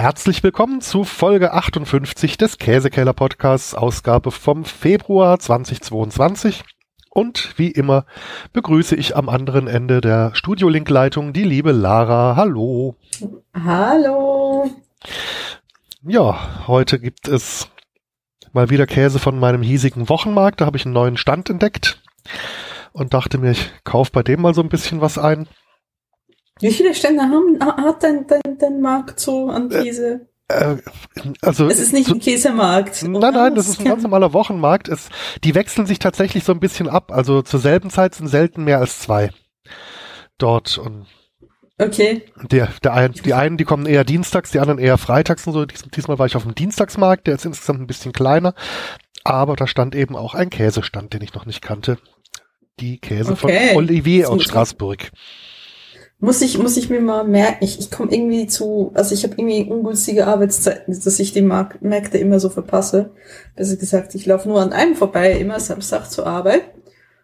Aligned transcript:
Herzlich 0.00 0.42
willkommen 0.42 0.80
zu 0.80 1.04
Folge 1.04 1.52
58 1.52 2.38
des 2.38 2.56
Käsekeller 2.56 3.12
Podcasts, 3.12 3.74
Ausgabe 3.74 4.30
vom 4.30 4.64
Februar 4.64 5.38
2022. 5.38 6.62
Und 7.10 7.52
wie 7.58 7.70
immer 7.70 8.06
begrüße 8.54 8.96
ich 8.96 9.14
am 9.14 9.28
anderen 9.28 9.66
Ende 9.66 10.00
der 10.00 10.34
Studiolink-Leitung 10.34 11.34
die 11.34 11.44
liebe 11.44 11.72
Lara. 11.72 12.34
Hallo. 12.34 12.96
Hallo. 13.52 14.70
Ja, 16.02 16.66
heute 16.66 16.98
gibt 16.98 17.28
es 17.28 17.68
mal 18.54 18.70
wieder 18.70 18.86
Käse 18.86 19.18
von 19.18 19.38
meinem 19.38 19.60
hiesigen 19.60 20.08
Wochenmarkt. 20.08 20.62
Da 20.62 20.64
habe 20.64 20.78
ich 20.78 20.86
einen 20.86 20.94
neuen 20.94 21.18
Stand 21.18 21.50
entdeckt 21.50 22.02
und 22.92 23.12
dachte 23.12 23.36
mir, 23.36 23.50
ich 23.50 23.70
kaufe 23.84 24.12
bei 24.12 24.22
dem 24.22 24.40
mal 24.40 24.54
so 24.54 24.62
ein 24.62 24.70
bisschen 24.70 25.02
was 25.02 25.18
ein. 25.18 25.46
Wie 26.60 26.70
viele 26.70 26.94
Stände 26.94 27.22
haben, 27.22 27.58
hat 27.60 28.02
dein, 28.02 28.26
dein, 28.26 28.58
dein 28.58 28.80
Markt 28.80 29.20
so 29.20 29.48
an 29.48 29.68
Käse? 29.68 30.28
Äh, 30.48 30.76
also 31.42 31.68
es 31.68 31.78
ist 31.78 31.92
nicht 31.92 32.08
so, 32.08 32.14
ein 32.14 32.20
Käsemarkt. 32.20 33.02
Nein, 33.02 33.34
nein, 33.34 33.54
das 33.54 33.68
ist 33.68 33.80
ein 33.80 33.86
ganz 33.86 34.02
normaler 34.02 34.32
Wochenmarkt. 34.32 34.88
Es, 34.88 35.08
die 35.44 35.54
wechseln 35.54 35.86
sich 35.86 35.98
tatsächlich 35.98 36.44
so 36.44 36.52
ein 36.52 36.60
bisschen 36.60 36.88
ab. 36.88 37.12
Also 37.12 37.42
zur 37.42 37.60
selben 37.60 37.90
Zeit 37.90 38.14
sind 38.14 38.28
selten 38.28 38.64
mehr 38.64 38.78
als 38.78 38.98
zwei 38.98 39.30
dort. 40.38 40.78
Und 40.78 41.06
okay. 41.78 42.22
Der, 42.50 42.68
der 42.82 42.94
ein, 42.94 43.12
die 43.12 43.34
einen, 43.34 43.56
die 43.56 43.64
kommen 43.64 43.86
eher 43.86 44.04
dienstags, 44.04 44.50
die 44.50 44.58
anderen 44.58 44.78
eher 44.78 44.98
freitags 44.98 45.46
und 45.46 45.52
so. 45.52 45.64
Dies, 45.64 45.84
diesmal 45.94 46.18
war 46.18 46.26
ich 46.26 46.36
auf 46.36 46.42
dem 46.42 46.54
Dienstagsmarkt, 46.54 47.26
der 47.26 47.36
ist 47.36 47.44
insgesamt 47.44 47.80
ein 47.80 47.86
bisschen 47.86 48.12
kleiner. 48.12 48.54
Aber 49.22 49.54
da 49.54 49.66
stand 49.66 49.94
eben 49.94 50.16
auch 50.16 50.34
ein 50.34 50.50
Käsestand, 50.50 51.12
den 51.12 51.22
ich 51.22 51.34
noch 51.34 51.46
nicht 51.46 51.62
kannte. 51.62 51.98
Die 52.80 52.98
Käse 52.98 53.32
okay. 53.32 53.68
von 53.68 53.76
Olivier 53.76 54.30
aus 54.30 54.42
Straßburg. 54.42 55.10
Muss 56.22 56.42
ich, 56.42 56.58
muss 56.58 56.76
ich 56.76 56.90
mir 56.90 57.00
mal 57.00 57.24
merken, 57.24 57.64
ich, 57.64 57.78
ich 57.78 57.90
komme 57.90 58.12
irgendwie 58.12 58.46
zu, 58.46 58.92
also 58.94 59.14
ich 59.14 59.24
habe 59.24 59.34
irgendwie 59.38 59.70
ungünstige 59.70 60.26
Arbeitszeiten, 60.26 61.00
dass 61.02 61.18
ich 61.18 61.32
die 61.32 61.40
Mark 61.40 61.80
Märkte 61.80 62.18
immer 62.18 62.38
so 62.38 62.50
verpasse. 62.50 63.14
Besser 63.56 63.76
gesagt, 63.76 64.14
ich 64.14 64.26
laufe 64.26 64.46
nur 64.46 64.60
an 64.60 64.74
einem 64.74 64.96
vorbei, 64.96 65.32
immer 65.32 65.58
Samstag 65.60 66.10
zur 66.10 66.26
Arbeit. 66.26 66.74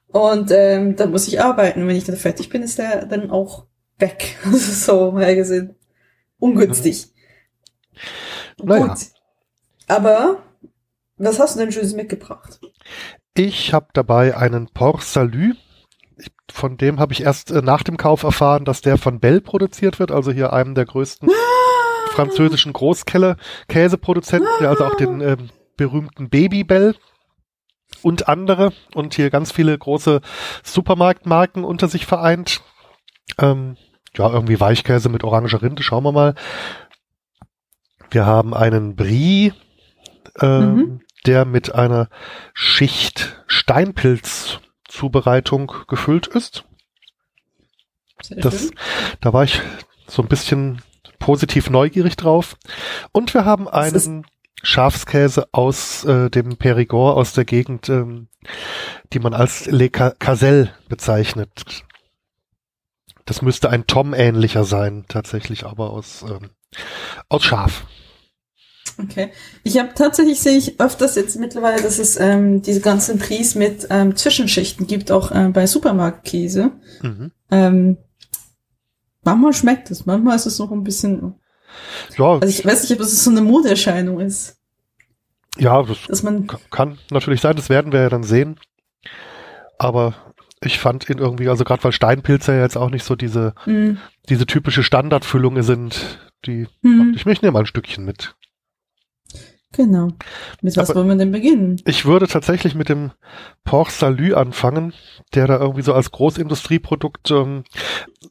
Und 0.08 0.50
ähm, 0.50 0.96
dann 0.96 1.10
muss 1.10 1.28
ich 1.28 1.42
arbeiten. 1.42 1.82
Und 1.82 1.88
wenn 1.88 1.96
ich 1.96 2.04
dann 2.04 2.16
fertig 2.16 2.48
bin, 2.48 2.62
ist 2.62 2.78
der 2.78 3.04
dann 3.04 3.30
auch 3.30 3.66
weg. 3.98 4.38
so 4.52 5.12
mal 5.12 5.34
gesehen. 5.36 5.74
Ungünstig. 6.38 7.08
Naja. 8.62 8.86
Gut. 8.86 8.98
Aber 9.88 10.42
was 11.18 11.38
hast 11.38 11.56
du 11.56 11.60
denn 11.60 11.72
Schönes 11.72 11.94
mitgebracht? 11.94 12.60
Ich 13.34 13.74
habe 13.74 13.88
dabei 13.92 14.36
einen 14.36 14.68
Port 14.68 15.02
Salut 15.02 15.56
von 16.50 16.76
dem 16.76 17.00
habe 17.00 17.12
ich 17.12 17.22
erst 17.22 17.50
äh, 17.50 17.62
nach 17.62 17.82
dem 17.82 17.96
Kauf 17.96 18.22
erfahren, 18.22 18.64
dass 18.64 18.80
der 18.80 18.98
von 18.98 19.20
Bell 19.20 19.40
produziert 19.40 19.98
wird, 19.98 20.10
also 20.10 20.30
hier 20.30 20.52
einem 20.52 20.74
der 20.74 20.84
größten 20.84 21.28
ah! 21.28 22.10
französischen 22.10 22.72
Großkelle 22.72 23.36
Käseproduzenten, 23.68 24.48
der 24.60 24.70
also 24.70 24.84
auch 24.84 24.96
den 24.96 25.20
äh, 25.20 25.36
berühmten 25.76 26.28
Baby 26.28 26.64
Bell 26.64 26.94
und 28.02 28.28
andere 28.28 28.72
und 28.94 29.14
hier 29.14 29.30
ganz 29.30 29.52
viele 29.52 29.76
große 29.76 30.20
Supermarktmarken 30.62 31.64
unter 31.64 31.88
sich 31.88 32.06
vereint. 32.06 32.62
Ähm, 33.38 33.76
ja, 34.16 34.30
irgendwie 34.30 34.60
Weichkäse 34.60 35.08
mit 35.08 35.24
oranger 35.24 35.60
Rinde, 35.60 35.82
schauen 35.82 36.04
wir 36.04 36.12
mal. 36.12 36.34
Wir 38.10 38.24
haben 38.24 38.54
einen 38.54 38.96
Brie, 38.96 39.52
ähm, 40.40 40.74
mhm. 40.74 41.00
der 41.26 41.44
mit 41.44 41.74
einer 41.74 42.08
Schicht 42.54 43.42
Steinpilz 43.46 44.60
Zubereitung 44.96 45.72
gefüllt 45.88 46.26
ist. 46.28 46.64
das, 48.30 48.70
da 49.20 49.32
war 49.32 49.44
ich 49.44 49.60
so 50.06 50.22
ein 50.22 50.28
bisschen 50.28 50.82
positiv 51.18 51.70
neugierig 51.70 52.16
drauf. 52.16 52.56
Und 53.12 53.34
wir 53.34 53.44
haben 53.44 53.68
einen 53.68 54.26
Schafskäse 54.62 55.48
aus 55.52 56.04
äh, 56.04 56.30
dem 56.30 56.56
Perigord, 56.56 57.16
aus 57.16 57.34
der 57.34 57.44
Gegend, 57.44 57.88
ähm, 57.88 58.28
die 59.12 59.18
man 59.18 59.34
als 59.34 59.66
Le 59.66 59.90
Caselle 59.90 60.72
bezeichnet. 60.88 61.84
Das 63.26 63.42
müsste 63.42 63.70
ein 63.70 63.86
Tom 63.86 64.14
ähnlicher 64.14 64.64
sein, 64.64 65.04
tatsächlich, 65.08 65.66
aber 65.66 65.90
aus, 65.90 66.22
ähm, 66.22 66.50
aus 67.28 67.44
Schaf. 67.44 67.84
Okay. 68.98 69.30
Ich 69.62 69.78
habe 69.78 69.90
tatsächlich 69.94 70.40
sehe 70.40 70.56
ich 70.56 70.80
öfters 70.80 71.16
jetzt 71.16 71.38
mittlerweile, 71.38 71.82
dass 71.82 71.98
es 71.98 72.18
ähm, 72.18 72.62
diese 72.62 72.80
ganzen 72.80 73.18
Pries 73.18 73.54
mit 73.54 73.86
ähm, 73.90 74.16
Zwischenschichten 74.16 74.86
gibt, 74.86 75.12
auch 75.12 75.30
äh, 75.32 75.48
bei 75.48 75.66
Supermarktkäse. 75.66 76.72
Mhm. 77.02 77.30
Ähm, 77.50 77.96
manchmal 79.22 79.52
schmeckt 79.52 79.90
es, 79.90 80.06
manchmal 80.06 80.36
ist 80.36 80.46
es 80.46 80.58
noch 80.58 80.72
ein 80.72 80.84
bisschen. 80.84 81.34
Ja. 82.16 82.38
Also 82.38 82.46
ich 82.46 82.64
weiß 82.64 82.82
nicht, 82.82 82.92
ob 82.92 83.00
es 83.00 83.22
so 83.22 83.30
eine 83.30 83.42
Modeerscheinung 83.42 84.20
ist. 84.20 84.56
Ja, 85.58 85.82
das 85.82 85.98
dass 86.08 86.22
man 86.22 86.46
kann 86.70 86.98
natürlich 87.10 87.40
sein, 87.40 87.56
das 87.56 87.68
werden 87.68 87.92
wir 87.92 88.00
ja 88.00 88.08
dann 88.08 88.22
sehen. 88.22 88.58
Aber 89.78 90.14
ich 90.62 90.78
fand 90.78 91.08
ihn 91.08 91.18
irgendwie, 91.18 91.48
also 91.48 91.64
gerade 91.64 91.84
weil 91.84 91.92
Steinpilze 91.92 92.52
ja 92.52 92.62
jetzt 92.62 92.76
auch 92.76 92.90
nicht 92.90 93.04
so 93.04 93.14
diese, 93.14 93.54
mm. 93.66 93.98
diese 94.28 94.46
typische 94.46 94.82
Standardfüllung 94.82 95.62
sind, 95.62 96.18
die 96.46 96.66
mm. 96.82 97.12
ich 97.14 97.26
möchte 97.26 97.50
mal 97.50 97.60
ein 97.60 97.66
Stückchen 97.66 98.04
mit. 98.04 98.35
Genau. 99.76 100.08
Mit 100.62 100.76
was 100.76 100.88
Aber 100.90 101.00
wollen 101.00 101.08
wir 101.08 101.16
denn 101.16 101.32
beginnen? 101.32 101.82
Ich 101.84 102.06
würde 102.06 102.26
tatsächlich 102.26 102.74
mit 102.74 102.88
dem 102.88 103.12
Port 103.64 103.90
Salut 103.90 104.32
anfangen, 104.32 104.94
der 105.34 105.46
da 105.46 105.58
irgendwie 105.58 105.82
so 105.82 105.92
als 105.92 106.10
Großindustrieprodukt, 106.12 107.30
ähm, 107.30 107.64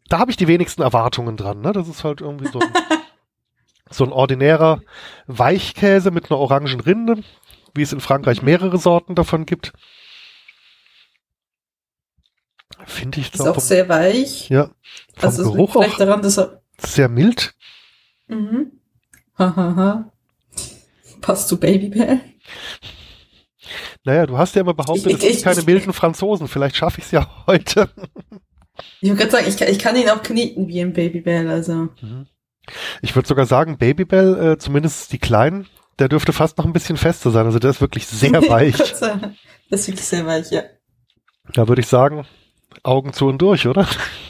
da 0.10 0.18
habe 0.18 0.32
ich 0.32 0.38
die 0.38 0.48
wenigsten 0.48 0.82
Erwartungen 0.82 1.38
dran. 1.38 1.62
Ne? 1.62 1.72
Das 1.72 1.88
ist 1.88 2.04
halt 2.04 2.22
irgendwie 2.22 2.48
so 2.48 2.60
ein, 2.60 2.70
so 3.92 4.06
ein 4.06 4.12
ordinärer 4.12 4.82
Weichkäse 5.28 6.10
mit 6.10 6.32
einer 6.32 6.40
orangen 6.40 6.80
Rinde, 6.80 7.22
wie 7.76 7.84
es 7.84 7.94
in 7.94 8.00
Frankreich 8.00 8.42
mehrere 8.42 8.80
Sorten 8.80 9.14
davon 9.14 9.46
gibt. 9.46 9.72
Finde 12.88 13.20
ich 13.20 13.32
Ist 13.32 13.42
auch, 13.42 13.60
sehr 13.60 13.88
weich. 13.88 14.50
Ja. 14.50 14.72
Vom 15.16 15.30
also 15.30 15.52
Geruch 15.52 15.76
auch 15.76 15.98
daran, 15.98 16.24
dass 16.24 16.40
er 16.40 16.62
sehr 16.78 17.08
mild. 17.08 17.54
Mhm. 18.28 18.72
Hahaha. 19.38 20.12
Passt 21.26 21.48
zu 21.48 21.60
Babybell? 21.60 22.22
Naja, 24.04 24.28
du 24.28 24.38
hast 24.38 24.54
ja 24.54 24.62
immer 24.62 24.76
behauptet, 24.76 25.12
es 25.12 25.22
sind 25.22 25.44
keine 25.44 25.64
milden 25.64 25.92
Franzosen. 25.92 26.48
Vielleicht 26.48 26.76
schaffe 26.76 27.00
ich 27.00 27.06
es 27.06 27.12
ja 27.12 27.28
heute. 27.48 27.90
Ich 29.02 29.10
würde 29.10 29.22
gerade 29.22 29.32
sagen, 29.32 29.46
ich 29.48 29.58
kann, 29.58 29.68
ich 29.70 29.80
kann 29.80 29.96
ihn 29.96 30.08
auch 30.10 30.22
kneten 30.22 30.68
wie 30.68 30.80
ein 30.82 30.94
Babybell, 30.94 31.48
also. 31.48 31.74
Mhm. 32.00 32.28
Ich 33.02 33.16
würde 33.16 33.28
sogar 33.28 33.48
sagen, 33.48 33.80
Babybell, 33.80 34.52
äh, 34.52 34.58
zumindest 34.60 35.14
die 35.14 35.18
kleinen, 35.18 35.66
der 35.98 36.10
dürfte 36.10 36.32
fast 36.32 36.60
noch 36.60 36.66
ein 36.66 36.74
bisschen 36.74 36.98
fester 36.98 37.32
sein. 37.32 37.48
Also 37.48 37.58
der 37.58 37.72
ist 37.72 37.82
wirklich 37.82 38.06
sehr 38.08 38.48
weich. 38.48 38.78
das 38.78 39.02
ist 39.02 39.88
wirklich 39.88 40.06
sehr 40.06 40.28
weich, 40.28 40.52
ja. 40.52 40.62
Da 41.54 41.68
würde 41.68 41.82
ich 41.82 41.88
sagen, 41.88 42.28
Augen 42.84 43.14
zu 43.14 43.26
und 43.26 43.42
durch, 43.42 43.66
oder? 43.66 43.88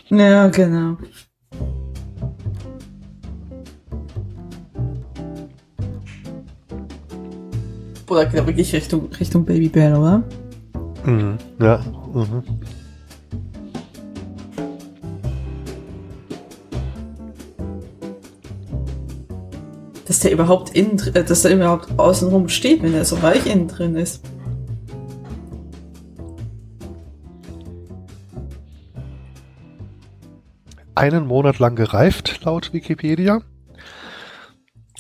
Ja, 0.10 0.48
genau. 0.48 0.98
Oder 8.10 8.26
geht 8.26 8.46
wirklich 8.46 8.74
Richtung, 8.74 9.10
Richtung 9.20 9.46
Babybell, 9.46 9.96
oder? 9.96 10.24
Mhm, 11.06 11.38
ja. 11.60 11.84
Mhm. 12.14 12.44
Dass 20.08 20.20
der 20.20 20.32
überhaupt 20.32 20.76
innen, 20.76 21.00
äh, 21.14 21.24
dass 21.24 21.42
der 21.42 21.56
überhaupt 21.56 21.88
außenrum 21.98 22.48
steht, 22.48 22.84
wenn 22.84 22.94
er 22.94 23.06
so 23.06 23.22
weich 23.24 23.48
innen 23.48 23.68
drin 23.68 23.96
ist. 23.96 24.24
Einen 30.94 31.28
Monat 31.28 31.60
lang 31.60 31.76
gereift, 31.76 32.42
laut 32.46 32.72
Wikipedia. 32.72 33.42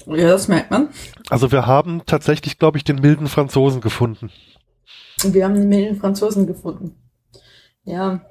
Ja, 0.07 0.29
das 0.29 0.47
merkt 0.47 0.71
man. 0.71 0.90
Also 1.29 1.52
wir 1.52 1.66
haben 1.66 2.03
tatsächlich, 2.05 2.59
glaube 2.59 2.78
ich, 2.78 2.84
den 2.84 2.97
milden 2.97 3.28
Franzosen 3.28 3.81
gefunden. 3.81 4.31
Wir 5.23 5.46
haben 5.46 5.55
den 5.55 5.69
milden 5.69 5.97
Franzosen 5.97 6.46
gefunden. 6.46 6.96
Ja. 7.84 8.22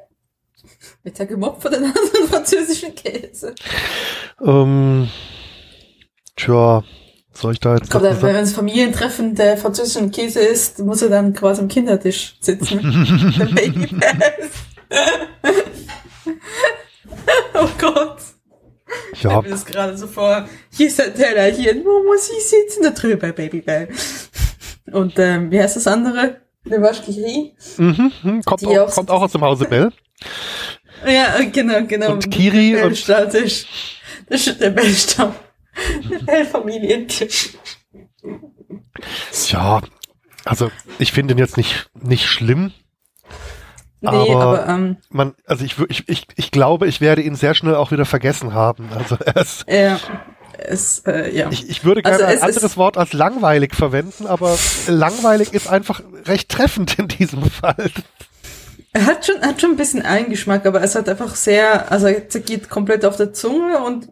Wird 1.03 1.21
er 1.21 1.27
gemobbt 1.27 1.63
von 1.63 1.73
den 1.73 1.85
anderen 1.85 2.29
französischen 2.29 2.95
Käse? 2.95 3.55
Ähm, 4.45 5.09
tja, 6.37 6.83
soll 7.33 7.53
ich 7.53 7.61
da 7.61 7.75
jetzt. 7.77 7.91
Glaub, 7.91 8.03
wenn 8.03 8.37
es 8.37 8.55
Familientreffen 8.55 9.35
der 9.35 9.57
französischen 9.57 10.11
Käse 10.11 10.41
ist, 10.41 10.79
muss 10.79 11.03
er 11.03 11.11
dann 11.11 11.35
quasi 11.35 11.61
am 11.63 11.69
Kindertisch 11.69 12.37
sitzen. 12.41 12.79
der 13.39 13.49
Oh 17.55 17.69
Gott. 17.79 18.19
Ich 19.13 19.25
mir 19.25 19.43
das 19.43 19.65
gerade 19.65 19.97
so 19.97 20.07
vor. 20.07 20.49
Hier 20.71 20.87
ist 20.87 20.99
der 20.99 21.15
Tellerchen. 21.15 21.85
Wo 21.85 22.03
muss 22.05 22.31
ich 22.31 22.45
sitzen? 22.45 22.83
Da 22.83 22.91
drüben 22.91 23.19
bei 23.19 23.33
Babybell. 23.33 23.89
Und 24.93 25.19
ähm, 25.19 25.51
wie 25.51 25.61
heißt 25.61 25.77
das 25.77 25.87
andere? 25.87 26.41
Eine 26.67 26.81
Waschkiri. 26.83 27.55
Mhm, 27.77 28.13
mhm, 28.23 28.43
kommt, 28.43 28.67
auch, 28.67 28.91
kommt 28.91 29.11
auch 29.11 29.23
aus 29.23 29.33
dem 29.33 29.43
Hause 29.43 29.67
Bell. 29.67 29.91
Ja, 31.07 31.39
genau, 31.53 31.85
genau. 31.87 32.13
Und 32.13 32.31
Kiri 32.31 32.83
und 32.83 33.09
Das 33.09 33.35
ist 34.29 34.61
der 34.61 34.71
Bellstamm. 34.71 35.35
Bell-Familientipp. 36.27 37.33
Ja, 39.49 39.83
also 40.45 40.71
ich 40.99 41.13
finde 41.13 41.35
ihn 41.35 41.39
jetzt 41.39 41.57
nicht, 41.57 41.91
nicht 41.95 42.27
schlimm. 42.27 42.73
Nee, 44.13 44.35
Aber- 44.35 44.65
aber, 44.65 44.69
ähm, 44.69 44.97
Man, 45.11 45.35
also 45.47 45.65
ich, 45.65 45.77
ich, 45.89 46.09
ich, 46.09 46.27
ich 46.37 46.51
glaube, 46.51 46.87
ich 46.87 47.01
werde 47.01 47.23
ihn 47.23 47.35
sehr 47.35 47.55
schnell 47.55 47.75
auch 47.75 47.91
wieder 47.91 48.05
vergessen 48.05 48.55
haben. 48.55 48.89
Also 48.97 49.17
er 49.25 49.37
ist, 49.37 49.65
er 49.67 49.99
ist, 50.69 51.07
äh, 51.09 51.35
ja. 51.37 51.49
ich, 51.51 51.69
ich 51.69 51.85
würde 51.85 52.03
gerne 52.03 52.17
Also 52.17 52.27
ein 52.27 52.37
es 52.37 52.43
anderes 52.43 52.63
ist- 52.63 52.77
Wort 52.77 52.97
als 52.97 53.13
langweilig 53.13 53.75
verwenden, 53.75 54.27
aber 54.27 54.57
langweilig 54.87 55.53
ist 55.53 55.69
einfach 55.69 56.01
recht 56.27 56.49
treffend 56.51 56.99
in 56.99 57.09
diesem 57.09 57.43
Fall. 57.51 57.91
Er 58.93 59.07
hat 59.07 59.27
schon, 59.27 59.41
hat 59.41 59.61
schon 59.61 59.71
ein 59.73 59.77
bisschen 59.77 60.03
Eigengeschmack, 60.03 60.67
aber 60.67 60.81
es 60.83 60.95
hat 60.95 61.09
einfach 61.09 61.35
sehr, 61.35 61.91
also 61.91 62.07
er 62.07 62.21
geht 62.21 62.69
komplett 62.71 63.05
auf 63.05 63.17
der 63.17 63.33
Zunge 63.33 63.79
und 63.85 64.09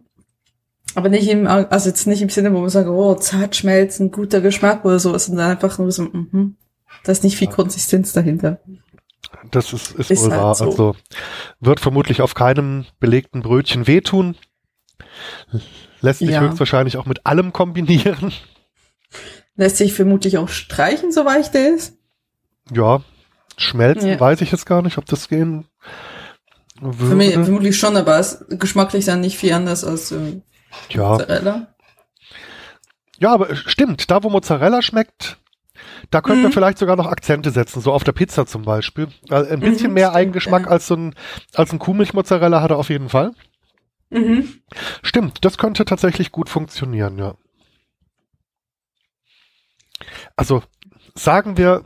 aber 0.94 1.08
nicht 1.08 1.28
im, 1.28 1.46
also 1.46 1.88
jetzt 1.88 2.06
nicht 2.06 2.20
im 2.20 2.28
Sinne, 2.28 2.52
wo 2.52 2.60
man 2.60 2.68
sagt, 2.68 2.88
oh, 2.88 3.14
zart 3.14 3.56
schmelzen, 3.56 4.10
guter 4.10 4.40
Geschmack 4.40 4.84
oder 4.84 4.98
so, 4.98 5.16
sondern 5.16 5.50
einfach 5.52 5.78
nur 5.78 5.90
so, 5.92 6.02
mhm. 6.02 6.56
Da 7.04 7.12
ist 7.12 7.24
nicht 7.24 7.36
viel 7.36 7.48
Konsistenz 7.48 8.12
dahinter. 8.12 8.60
Das 9.50 9.72
ist, 9.72 9.92
ist, 9.92 10.10
Ist 10.10 10.22
wohl 10.24 10.32
halt 10.32 10.42
wahr. 10.42 10.54
so. 10.54 10.64
Also 10.66 10.96
wird 11.60 11.80
vermutlich 11.80 12.22
auf 12.22 12.34
keinem 12.34 12.86
belegten 13.00 13.42
Brötchen 13.42 13.86
wehtun. 13.86 14.36
Lässt 16.00 16.20
sich 16.20 16.30
Ja. 16.30 16.40
höchstwahrscheinlich 16.40 16.96
auch 16.96 17.06
mit 17.06 17.26
allem 17.26 17.52
kombinieren. 17.52 18.32
Lässt 19.56 19.76
sich 19.76 19.92
vermutlich 19.92 20.38
auch 20.38 20.48
streichen, 20.48 21.12
so 21.12 21.24
weich 21.24 21.50
der 21.50 21.74
ist. 21.74 21.96
Ja, 22.72 23.02
schmelzen 23.56 24.08
Ja. 24.08 24.20
weiß 24.20 24.40
ich 24.40 24.52
jetzt 24.52 24.66
gar 24.66 24.82
nicht, 24.82 24.96
ob 24.98 25.06
das 25.06 25.28
gehen 25.28 25.66
Für 26.80 27.14
mich, 27.14 27.30
würde. 27.34 27.44
vermutlich 27.44 27.78
schon, 27.78 27.96
aber 27.96 28.18
es 28.18 28.34
ist 28.34 28.60
geschmacklich 28.60 29.04
dann 29.04 29.20
nicht 29.20 29.36
viel 29.36 29.52
anders 29.52 29.84
als 29.84 30.12
äh, 30.12 30.40
Ja. 30.88 31.10
Mozzarella. 31.10 31.74
ja, 33.18 33.32
aber 33.34 33.54
stimmt, 33.54 34.10
da 34.10 34.22
wo 34.22 34.30
Mozzarella 34.30 34.80
schmeckt, 34.82 35.38
da 36.10 36.20
könnte 36.20 36.42
man 36.42 36.50
Mhm. 36.50 36.54
vielleicht 36.54 36.78
sogar 36.78 36.96
noch 36.96 37.06
Akzente 37.06 37.50
setzen, 37.50 37.80
so 37.80 37.92
auf 37.92 38.04
der 38.04 38.12
Pizza 38.12 38.46
zum 38.46 38.62
Beispiel. 38.62 39.08
Also 39.30 39.50
ein 39.50 39.60
bisschen 39.60 39.88
Mhm, 39.88 39.94
mehr 39.94 40.06
stimmt, 40.08 40.16
Eigengeschmack 40.16 40.62
ja. 40.64 40.68
als 40.68 40.86
so 40.86 40.94
ein, 40.96 41.14
als 41.54 41.72
ein 41.72 41.78
Kuhmilchmozzarella 41.78 42.60
hat 42.62 42.70
er 42.70 42.78
auf 42.78 42.90
jeden 42.90 43.08
Fall. 43.08 43.32
Mhm. 44.10 44.60
Stimmt, 45.02 45.44
das 45.44 45.58
könnte 45.58 45.84
tatsächlich 45.84 46.32
gut 46.32 46.48
funktionieren, 46.48 47.18
ja. 47.18 47.34
Also 50.36 50.62
sagen 51.14 51.56
wir, 51.56 51.84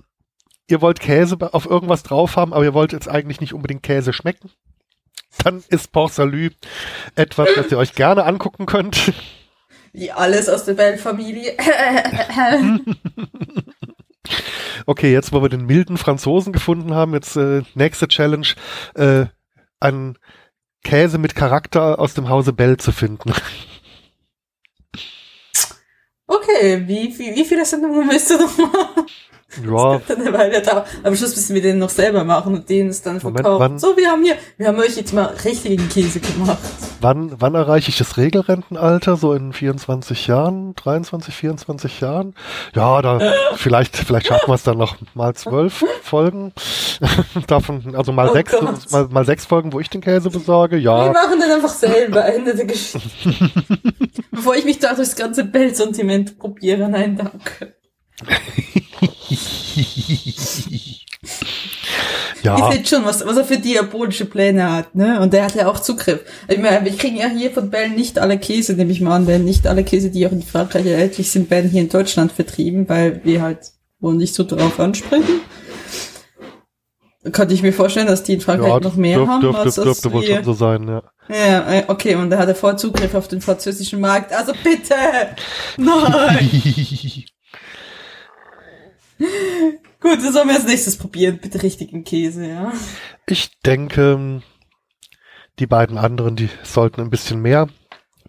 ihr 0.69 0.81
wollt 0.81 1.00
Käse 1.00 1.37
auf 1.52 1.66
irgendwas 1.66 2.02
drauf 2.02 2.37
haben, 2.37 2.52
aber 2.52 2.64
ihr 2.64 2.75
wollt 2.75 2.93
jetzt 2.93 3.08
eigentlich 3.08 3.40
nicht 3.40 3.54
unbedingt 3.54 3.82
Käse 3.82 4.12
schmecken. 4.12 4.50
Dann 5.44 5.62
ist 5.69 5.93
Port 5.93 6.12
Salut 6.14 6.54
etwas, 7.14 7.48
das 7.54 7.70
ihr 7.70 7.78
euch 7.78 7.94
gerne 7.94 8.25
angucken 8.25 8.66
könnt. 8.66 9.12
Wie 9.93 10.10
alles 10.10 10.48
aus 10.48 10.64
der 10.64 10.75
Bell-Familie. 10.75 11.56
Okay, 14.87 15.12
jetzt 15.12 15.33
wo 15.33 15.43
wir 15.43 15.49
den 15.49 15.67
milden 15.67 15.99
Franzosen 15.99 16.53
gefunden 16.53 16.94
haben, 16.94 17.12
jetzt 17.12 17.37
äh, 17.37 17.62
nächste 17.75 18.06
Challenge, 18.06 18.47
äh, 18.94 19.27
einen 19.81 20.17
Käse 20.85 21.19
mit 21.19 21.35
Charakter 21.35 21.99
aus 21.99 22.15
dem 22.15 22.29
Hause 22.29 22.53
Bell 22.53 22.77
zu 22.77 22.93
finden. 22.93 23.33
okay, 26.29 26.85
wie, 26.87 27.19
wie, 27.19 27.35
wie 27.35 27.44
viele 27.44 27.67
Sendungen 27.67 28.09
willst 28.09 28.31
du 28.31 28.38
noch 28.38 28.56
machen? 28.59 29.06
Ja, 29.64 30.00
Dann 30.08 30.20
eine 30.20 30.32
Weile 30.32 30.60
da. 30.62 30.84
Am 31.02 31.14
Schluss 31.16 31.34
müssen 31.37 31.54
wir 31.54 31.62
den 31.62 31.78
noch 31.78 31.88
selber 31.90 32.25
machen 32.25 32.54
und 32.54 32.69
den 32.69 32.88
ist 32.90 33.06
dann 33.06 33.19
Moment, 33.22 33.40
verkauft. 33.43 33.60
wann- 33.60 33.78
So, 33.78 33.96
wir 33.96 34.10
haben 34.10 34.22
hier, 34.25 34.37
wir 34.58 34.66
haben 34.69 34.78
euch 34.78 34.96
jetzt 34.96 35.12
mal 35.12 35.26
richtigen 35.44 35.88
Käse 35.88 36.20
gemacht. 36.20 36.58
wann, 37.00 37.32
wann 37.38 37.54
erreiche 37.54 37.88
ich 37.90 37.96
das 37.98 38.16
Regelrentenalter? 38.16 39.16
So 39.16 39.32
in 39.32 39.52
24 39.52 40.26
Jahren, 40.26 40.75
23, 40.75 41.32
24 41.34 42.00
Jahren? 42.00 42.34
Ja, 42.75 43.00
da 43.02 43.20
vielleicht, 43.56 43.96
vielleicht 43.96 44.26
schaffen 44.26 44.48
wir 44.48 44.54
es 44.54 44.62
dann 44.64 44.78
noch 44.78 44.96
mal 45.14 45.34
zwölf 45.34 45.84
Folgen. 46.02 46.52
Davon, 47.46 47.94
also 47.94 48.12
mal 48.12 48.28
Oh 48.31 48.32
sechs, 48.32 48.52
Gott. 48.52 48.90
mal, 48.90 49.06
mal 49.08 49.25
sechs 49.25 49.44
Folgen, 49.46 49.72
wo 49.72 49.81
ich 49.81 49.88
den 49.90 50.00
Käse 50.00 50.28
besorge. 50.31 50.76
Wir 50.76 50.82
Ja, 50.82 51.12
machen 51.12 51.40
den 51.40 51.50
einfach 51.50 51.69
selber, 51.69 52.25
Ende 52.25 52.54
der 52.54 52.64
Geschichte. 52.66 53.00
Bevor 54.32 54.56
ich 54.56 54.64
mich 54.64 54.78
da 54.78 54.94
durchs 54.94 55.14
ganze 55.16 55.44
Bell-Sentiment 55.44 56.38
probiere, 56.38 56.88
nein, 56.88 57.16
danke. 57.16 57.75
ja. 62.43 62.58
Ihr 62.58 62.73
seht 62.73 62.88
schon, 62.88 63.05
was, 63.05 63.25
was 63.26 63.37
er 63.37 63.44
für 63.44 63.58
diabolische 63.58 64.25
Pläne 64.25 64.73
hat, 64.73 64.94
ne? 64.94 65.20
Und 65.20 65.32
der 65.32 65.44
hat 65.44 65.55
ja 65.55 65.69
auch 65.69 65.81
Zugriff. 65.81 66.20
Ich 66.49 66.58
meine, 66.58 66.84
wir 66.84 66.96
kriegen 66.96 67.17
ja 67.17 67.28
hier 67.28 67.50
von 67.50 67.70
Bell 67.70 67.90
nicht 67.90 68.19
alle 68.19 68.38
Käse, 68.38 68.75
nehme 68.75 68.93
ich 68.93 69.00
mal 69.00 69.17
an, 69.17 69.26
denn 69.26 69.44
nicht 69.44 69.67
alle 69.67 69.84
Käse, 69.84 70.11
die 70.11 70.26
auch 70.26 70.32
in 70.32 70.43
Frankreich 70.43 70.87
erhältlich 70.87 71.31
sind, 71.31 71.50
werden 71.50 71.70
hier 71.70 71.82
in 71.82 71.88
Deutschland 71.88 72.32
vertrieben, 72.32 72.88
weil 72.88 73.20
wir 73.25 73.43
halt 73.43 73.73
wohl 73.99 74.14
nicht 74.14 74.34
so 74.34 74.44
drauf 74.44 74.78
ansprechen. 74.78 75.40
Könnte 77.32 77.55
ich 77.55 77.62
mir 77.62 77.72
vorstellen, 77.72 78.06
dass 78.06 78.22
die 78.22 78.34
in 78.34 78.40
Frankreich 78.40 78.69
Ja, 78.69 78.81
noch 78.81 78.94
mehr 78.94 79.17
dürf, 79.17 79.29
haben, 79.29 79.40
dürfte, 79.40 79.61
als 79.61 79.75
das 79.75 79.84
dürfte 79.84 80.12
wohl 80.12 80.22
wir. 80.22 80.37
schon 80.37 80.44
so 80.44 80.52
sein, 80.52 80.87
ja. 80.87 81.02
Ja, 81.29 81.72
äh, 81.72 81.84
okay, 81.88 82.14
und 82.14 82.31
da 82.31 82.38
hat 82.38 82.49
er 82.49 82.55
voll 82.55 82.79
Zugriff 82.79 83.14
auf 83.14 83.26
den 83.26 83.40
französischen 83.40 84.00
Markt. 84.00 84.32
Also 84.32 84.52
bitte! 84.62 84.94
Nein! 85.76 87.25
Gut, 90.01 90.19
das 90.23 90.33
sollen 90.35 90.49
wir 90.49 90.55
als 90.57 90.67
nächstes 90.67 90.97
probieren. 90.99 91.39
Bitte 91.41 91.63
richtigen 91.63 92.05
Käse, 92.05 92.47
ja. 92.49 92.73
Ich 93.27 93.59
denke, 93.61 94.43
die 95.59 95.67
beiden 95.67 95.99
anderen, 95.99 96.37
die 96.37 96.51
sollten 96.63 97.01
ein 97.01 97.11
bisschen 97.11 97.41
mehr 97.41 97.69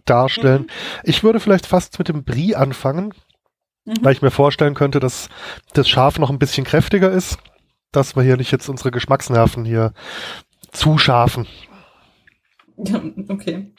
darstellen. 0.06 0.68
Ich 1.04 1.22
würde 1.22 1.40
vielleicht 1.40 1.66
fast 1.66 1.98
mit 1.98 2.08
dem 2.08 2.24
Brie 2.24 2.54
anfangen, 2.54 3.12
Mhm. 3.84 3.96
weil 4.02 4.12
ich 4.12 4.22
mir 4.22 4.30
vorstellen 4.30 4.74
könnte, 4.74 5.00
dass 5.00 5.28
das 5.72 5.88
Schaf 5.88 6.18
noch 6.18 6.30
ein 6.30 6.38
bisschen 6.38 6.64
kräftiger 6.64 7.10
ist, 7.10 7.38
dass 7.92 8.16
wir 8.16 8.22
hier 8.22 8.36
nicht 8.36 8.50
jetzt 8.52 8.68
unsere 8.68 8.90
Geschmacksnerven 8.90 9.64
hier 9.64 9.92
zuscharfen. 10.72 11.46
Ja, 12.76 13.00
okay. 13.28 13.72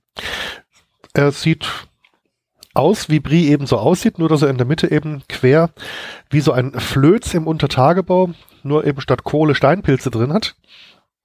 Er 1.13 1.31
sieht 1.31 1.67
aus, 2.73 3.09
wie 3.09 3.19
Brie 3.19 3.49
eben 3.49 3.65
so 3.65 3.77
aussieht, 3.77 4.19
nur 4.19 4.29
dass 4.29 4.41
er 4.41 4.49
in 4.49 4.57
der 4.57 4.67
Mitte 4.67 4.91
eben 4.91 5.23
quer 5.27 5.71
wie 6.29 6.39
so 6.39 6.51
ein 6.51 6.79
Flöz 6.79 7.33
im 7.33 7.47
Untertagebau, 7.47 8.31
nur 8.63 8.85
eben 8.85 9.01
statt 9.01 9.23
Kohle 9.23 9.55
Steinpilze 9.55 10.11
drin 10.11 10.33
hat. 10.33 10.55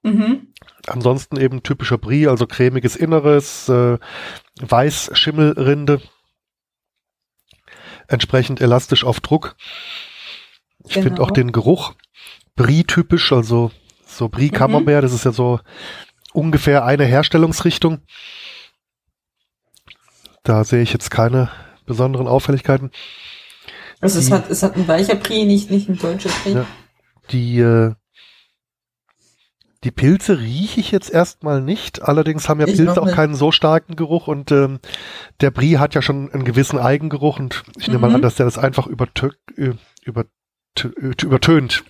Mhm. 0.03 0.49
Ansonsten 0.87 1.39
eben 1.39 1.63
typischer 1.63 1.99
Brie, 1.99 2.27
also 2.29 2.47
cremiges 2.47 2.97
Inneres, 2.97 3.69
äh, 3.69 3.99
Weiß-Schimmelrinde, 4.61 6.01
entsprechend 8.09 8.61
elastisch 8.61 9.05
auf 9.05 9.21
Druck. 9.21 9.57
Ich 10.87 10.95
finde 10.95 11.11
Genau. 11.11 11.23
auch 11.23 11.31
den 11.31 11.53
Geruch 11.53 11.95
Brie-typisch, 12.57 13.33
also 13.33 13.71
so 14.07 14.29
Brie 14.29 14.51
Mhm. 14.51 15.01
Das 15.01 15.13
ist 15.13 15.25
ja 15.25 15.33
so 15.33 15.61
ungefähr 16.33 16.85
eine 16.85 17.05
Herstellungsrichtung. 17.05 18.03
Da 20.45 20.63
sehe 20.65 20.83
ich 20.83 20.93
jetzt 20.93 21.11
keine 21.11 21.51
besonderen 21.87 22.29
Auffälligkeiten. 22.29 22.91
Also 24.01 24.19
es 24.19 24.27
Die- 24.27 24.33
hat, 24.33 24.51
es 24.51 24.63
hat 24.63 24.77
ein 24.77 24.87
weicher 24.87 25.17
Prix, 25.17 25.47
nicht, 25.47 25.71
nicht 25.71 25.89
ein 25.89 25.99
deutscher 25.99 26.29
Prix. 26.29 26.55
Ja. 26.55 26.67
Die, 27.31 27.59
äh, 27.59 27.95
die 29.85 29.91
Pilze 29.91 30.39
rieche 30.39 30.81
ich 30.81 30.91
jetzt 30.91 31.11
erstmal 31.11 31.61
nicht. 31.61 32.03
Allerdings 32.03 32.49
haben 32.49 32.61
ja 32.61 32.67
Ich 32.67 32.77
Pilze 32.77 33.01
auch 33.01 33.07
nicht. 33.07 33.15
keinen 33.15 33.35
so 33.35 33.53
starken 33.53 33.97
Geruch 33.97 34.29
und 34.29 34.51
ähm, 34.53 34.81
der 35.41 35.51
Brie 35.51 35.79
hat 35.79 35.95
ja 35.95 36.03
schon 36.03 36.31
einen 36.33 36.45
gewissen 36.45 36.79
Eigengeruch 36.79 37.39
und 37.39 37.65
ich 37.79 37.89
nehme 37.89 38.01
mal 38.01 38.09
Mhm. 38.11 38.15
an, 38.17 38.23
dass 38.23 38.37
der 38.37 38.47
das 38.47 38.57
einfach 38.59 38.87
übertö 38.87 39.31
über, 39.55 40.25
übertönt. 41.23 41.85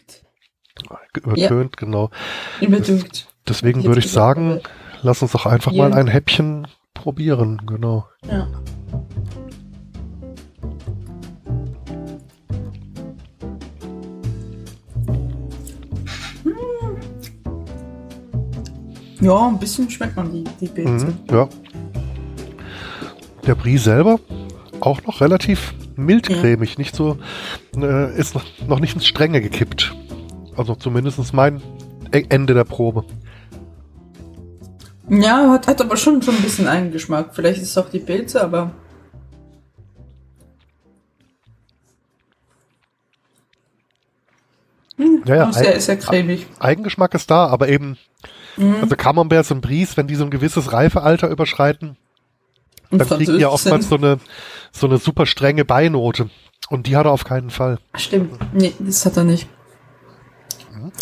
Übertönt, 1.16 1.76
genau. 1.76 2.10
Überdüngt. 2.60 3.28
Deswegen 3.48 3.84
würde 3.84 4.00
ich 4.00 4.10
sagen, 4.10 4.60
lass 5.02 5.22
uns 5.22 5.32
doch 5.32 5.46
einfach 5.46 5.70
Hier. 5.72 5.82
mal 5.82 5.94
ein 5.94 6.08
Häppchen 6.08 6.66
probieren, 7.04 7.60
genau. 7.66 8.06
Ja. 8.26 8.48
Ja, 19.20 19.48
ein 19.48 19.58
bisschen 19.58 19.88
schmeckt 19.88 20.16
man 20.16 20.30
die, 20.32 20.44
die 20.60 20.66
Pilze. 20.66 21.06
Mhm, 21.06 21.14
ja. 21.30 21.48
Der 23.46 23.54
Brie 23.54 23.78
selber 23.78 24.18
auch 24.80 25.02
noch 25.04 25.20
relativ 25.20 25.74
mildcremig, 25.96 26.78
nicht 26.78 26.94
so, 26.96 27.16
äh, 27.76 28.18
ist 28.18 28.34
noch, 28.34 28.44
noch 28.66 28.80
nicht 28.80 28.94
ins 28.94 29.06
Strenge 29.06 29.40
gekippt. 29.40 29.94
Also 30.56 30.74
zumindest 30.74 31.32
mein 31.32 31.60
E- 32.12 32.24
Ende 32.28 32.54
der 32.54 32.64
Probe. 32.64 33.04
Ja, 35.08 35.50
hat, 35.50 35.66
hat 35.66 35.80
aber 35.80 35.96
schon, 35.96 36.22
schon 36.22 36.34
ein 36.36 36.42
bisschen 36.42 36.66
Eigengeschmack. 36.66 37.34
Vielleicht 37.34 37.60
ist 37.62 37.70
es 37.70 37.78
auch 37.78 37.90
die 37.90 37.98
Pilze, 37.98 38.42
aber. 38.42 38.72
Hm, 44.96 45.22
Ja, 45.26 45.34
ja, 45.36 45.52
sehr, 45.52 45.80
sehr 45.80 45.96
cremig. 45.98 46.46
Eigengeschmack 46.58 47.14
ist 47.14 47.30
da, 47.30 47.46
aber 47.46 47.68
eben, 47.68 47.96
Mhm. 48.56 48.76
also 48.82 48.94
Camemberts 48.96 49.50
und 49.50 49.60
Bries, 49.60 49.96
wenn 49.96 50.06
die 50.06 50.14
so 50.14 50.24
ein 50.24 50.30
gewisses 50.30 50.72
Reifealter 50.72 51.28
überschreiten, 51.28 51.96
Und 52.90 53.00
dann 53.00 53.08
kriegen 53.08 53.32
die 53.34 53.40
ja 53.40 53.48
oftmals 53.48 53.88
so 53.88 53.96
eine, 53.96 54.18
so 54.70 54.86
eine 54.86 54.98
super 54.98 55.26
strenge 55.26 55.64
Beinote. 55.64 56.30
Und 56.70 56.86
die 56.86 56.96
hat 56.96 57.06
er 57.06 57.10
auf 57.12 57.24
keinen 57.24 57.50
Fall. 57.50 57.78
Stimmt. 57.96 58.38
Nee, 58.54 58.72
das 58.78 59.04
hat 59.04 59.16
er 59.16 59.24
nicht. 59.24 59.48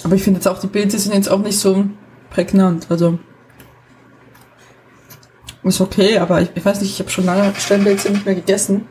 Aber 0.04 0.14
ich 0.14 0.22
finde 0.22 0.38
jetzt 0.38 0.46
auch, 0.48 0.58
die 0.58 0.68
Pilze 0.68 0.98
sind 0.98 1.12
jetzt 1.12 1.30
auch 1.30 1.40
nicht 1.40 1.58
so 1.58 1.84
prägnant. 2.30 2.86
Also. 2.90 3.18
Ist 5.64 5.80
okay, 5.80 6.18
aber 6.18 6.40
ich, 6.42 6.50
ich 6.54 6.64
weiß 6.64 6.80
nicht, 6.80 6.90
ich 6.92 6.98
habe 7.00 7.10
schon 7.10 7.24
lange 7.24 7.54
Steinpilze 7.54 8.10
nicht 8.10 8.26
mehr 8.26 8.34
gegessen. 8.34 8.86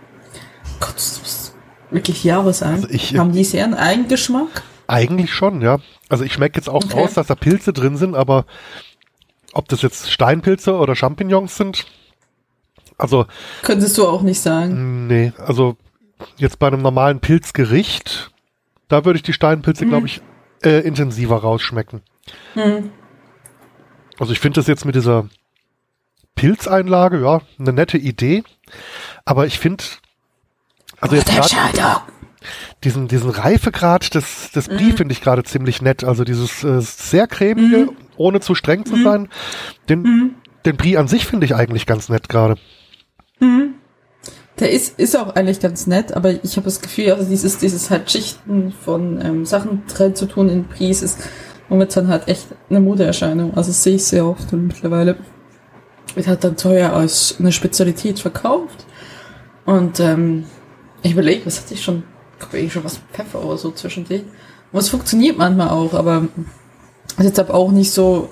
Gott, 0.79 0.95
das 0.95 1.19
muss 1.21 1.53
wirklich 1.89 2.23
Jahre 2.23 2.53
sein. 2.53 2.75
Also 2.75 2.89
ich- 2.89 3.17
Haben 3.17 3.33
die 3.33 3.43
sehr 3.43 3.65
einen 3.65 3.73
Eigengeschmack? 3.73 4.63
Eigentlich 4.87 5.33
schon, 5.33 5.61
ja. 5.61 5.79
Also 6.09 6.23
ich 6.23 6.33
schmecke 6.33 6.57
jetzt 6.57 6.69
auch 6.69 6.83
Okay. 6.85 6.99
raus, 6.99 7.13
dass 7.13 7.27
da 7.27 7.35
Pilze 7.35 7.73
drin 7.73 7.97
sind, 7.97 8.15
aber 8.15 8.45
ob 9.53 9.67
das 9.67 9.81
jetzt 9.81 10.11
Steinpilze 10.11 10.73
oder 10.75 10.95
Champignons 10.95 11.55
sind, 11.57 11.85
also 12.97 13.25
Könntest 13.63 13.97
du 13.97 14.07
auch 14.07 14.21
nicht 14.21 14.39
sagen. 14.39 15.07
nee, 15.07 15.33
also 15.37 15.75
jetzt 16.37 16.59
bei 16.59 16.67
einem 16.67 16.81
normalen 16.81 17.19
Pilzgericht, 17.19 18.31
da 18.87 19.03
würde 19.05 19.17
ich 19.17 19.23
die 19.23 19.33
Steinpilze, 19.33 19.85
glaube 19.85 20.07
ich, 20.07 20.21
äh, 20.63 20.79
intensiver 20.81 21.37
rausschmecken. 21.37 22.01
Hm. 22.53 22.91
Also 24.19 24.31
ich 24.33 24.39
finde 24.39 24.59
das 24.59 24.67
jetzt 24.67 24.85
mit 24.85 24.95
dieser 24.95 25.27
Pilzeinlage, 26.35 27.21
ja, 27.21 27.41
eine 27.59 27.73
nette 27.73 27.97
Idee, 27.97 28.43
aber 29.25 29.45
ich 29.45 29.59
finde, 29.59 29.83
also 30.99 31.15
jetzt 31.15 31.29
gerade 31.29 32.01
diesen, 32.83 33.07
diesen 33.07 33.29
Reifegrad 33.29 34.15
des, 34.15 34.51
des 34.51 34.67
Mhm. 34.67 34.75
Brie 34.77 34.91
finde 34.93 35.13
ich 35.13 35.21
gerade 35.21 35.43
ziemlich 35.43 35.81
nett. 35.81 36.03
Also 36.03 36.23
dieses 36.23 36.63
äh, 36.63 36.81
sehr 36.81 37.27
cremige, 37.27 37.77
Mhm. 37.85 37.89
ohne 38.17 38.39
zu 38.39 38.55
streng 38.55 38.85
zu 38.85 39.01
sein. 39.03 39.29
Den, 39.89 40.35
den 40.65 40.77
Brie 40.77 40.97
an 40.97 41.07
sich 41.07 41.27
finde 41.27 41.45
ich 41.45 41.53
eigentlich 41.55 41.85
ganz 41.85 42.09
nett 42.09 42.29
gerade. 42.29 42.55
Der 44.59 44.71
ist, 44.71 44.99
ist 44.99 45.15
auch 45.17 45.35
eigentlich 45.35 45.59
ganz 45.59 45.87
nett, 45.87 46.13
aber 46.13 46.43
ich 46.43 46.55
habe 46.57 46.65
das 46.65 46.81
Gefühl, 46.81 47.11
also 47.11 47.27
dieses, 47.29 47.57
dieses 47.57 47.89
halt 47.89 48.11
Schichten 48.11 48.71
von 48.71 49.19
ähm, 49.23 49.45
Sachen 49.45 49.83
drin 49.87 50.15
zu 50.15 50.27
tun 50.27 50.49
in 50.49 50.65
Pries 50.67 51.01
ist 51.01 51.19
momentan 51.69 52.07
halt 52.07 52.27
echt 52.27 52.47
eine 52.69 52.79
Modeerscheinung. 52.79 53.55
Also 53.55 53.71
sehe 53.71 53.95
ich 53.95 54.03
sehr 54.05 54.25
oft 54.25 54.51
und 54.53 54.67
mittlerweile 54.67 55.17
wird 56.15 56.27
halt 56.27 56.43
dann 56.43 56.57
teuer 56.57 56.93
als 56.93 57.35
eine 57.39 57.51
Spezialität 57.51 58.19
verkauft. 58.19 58.85
Und 59.65 59.99
ähm, 59.99 60.45
ich 61.03 61.11
überlege, 61.13 61.45
was 61.45 61.61
hatte 61.61 61.73
ich 61.73 61.83
schon? 61.83 62.03
Ich 62.33 62.39
glaube, 62.39 62.57
ich 62.59 62.73
schon 62.73 62.83
was 62.83 62.95
mit 62.99 63.11
Pfeffer 63.11 63.43
oder 63.43 63.57
so 63.57 63.71
zwischendurch. 63.71 64.23
Und 64.71 64.79
es 64.79 64.89
funktioniert 64.89 65.37
manchmal 65.37 65.69
auch, 65.69 65.93
aber 65.93 66.27
ist 67.17 67.25
jetzt 67.25 67.39
aber 67.39 67.53
auch 67.53 67.71
nicht 67.71 67.91
so, 67.91 68.29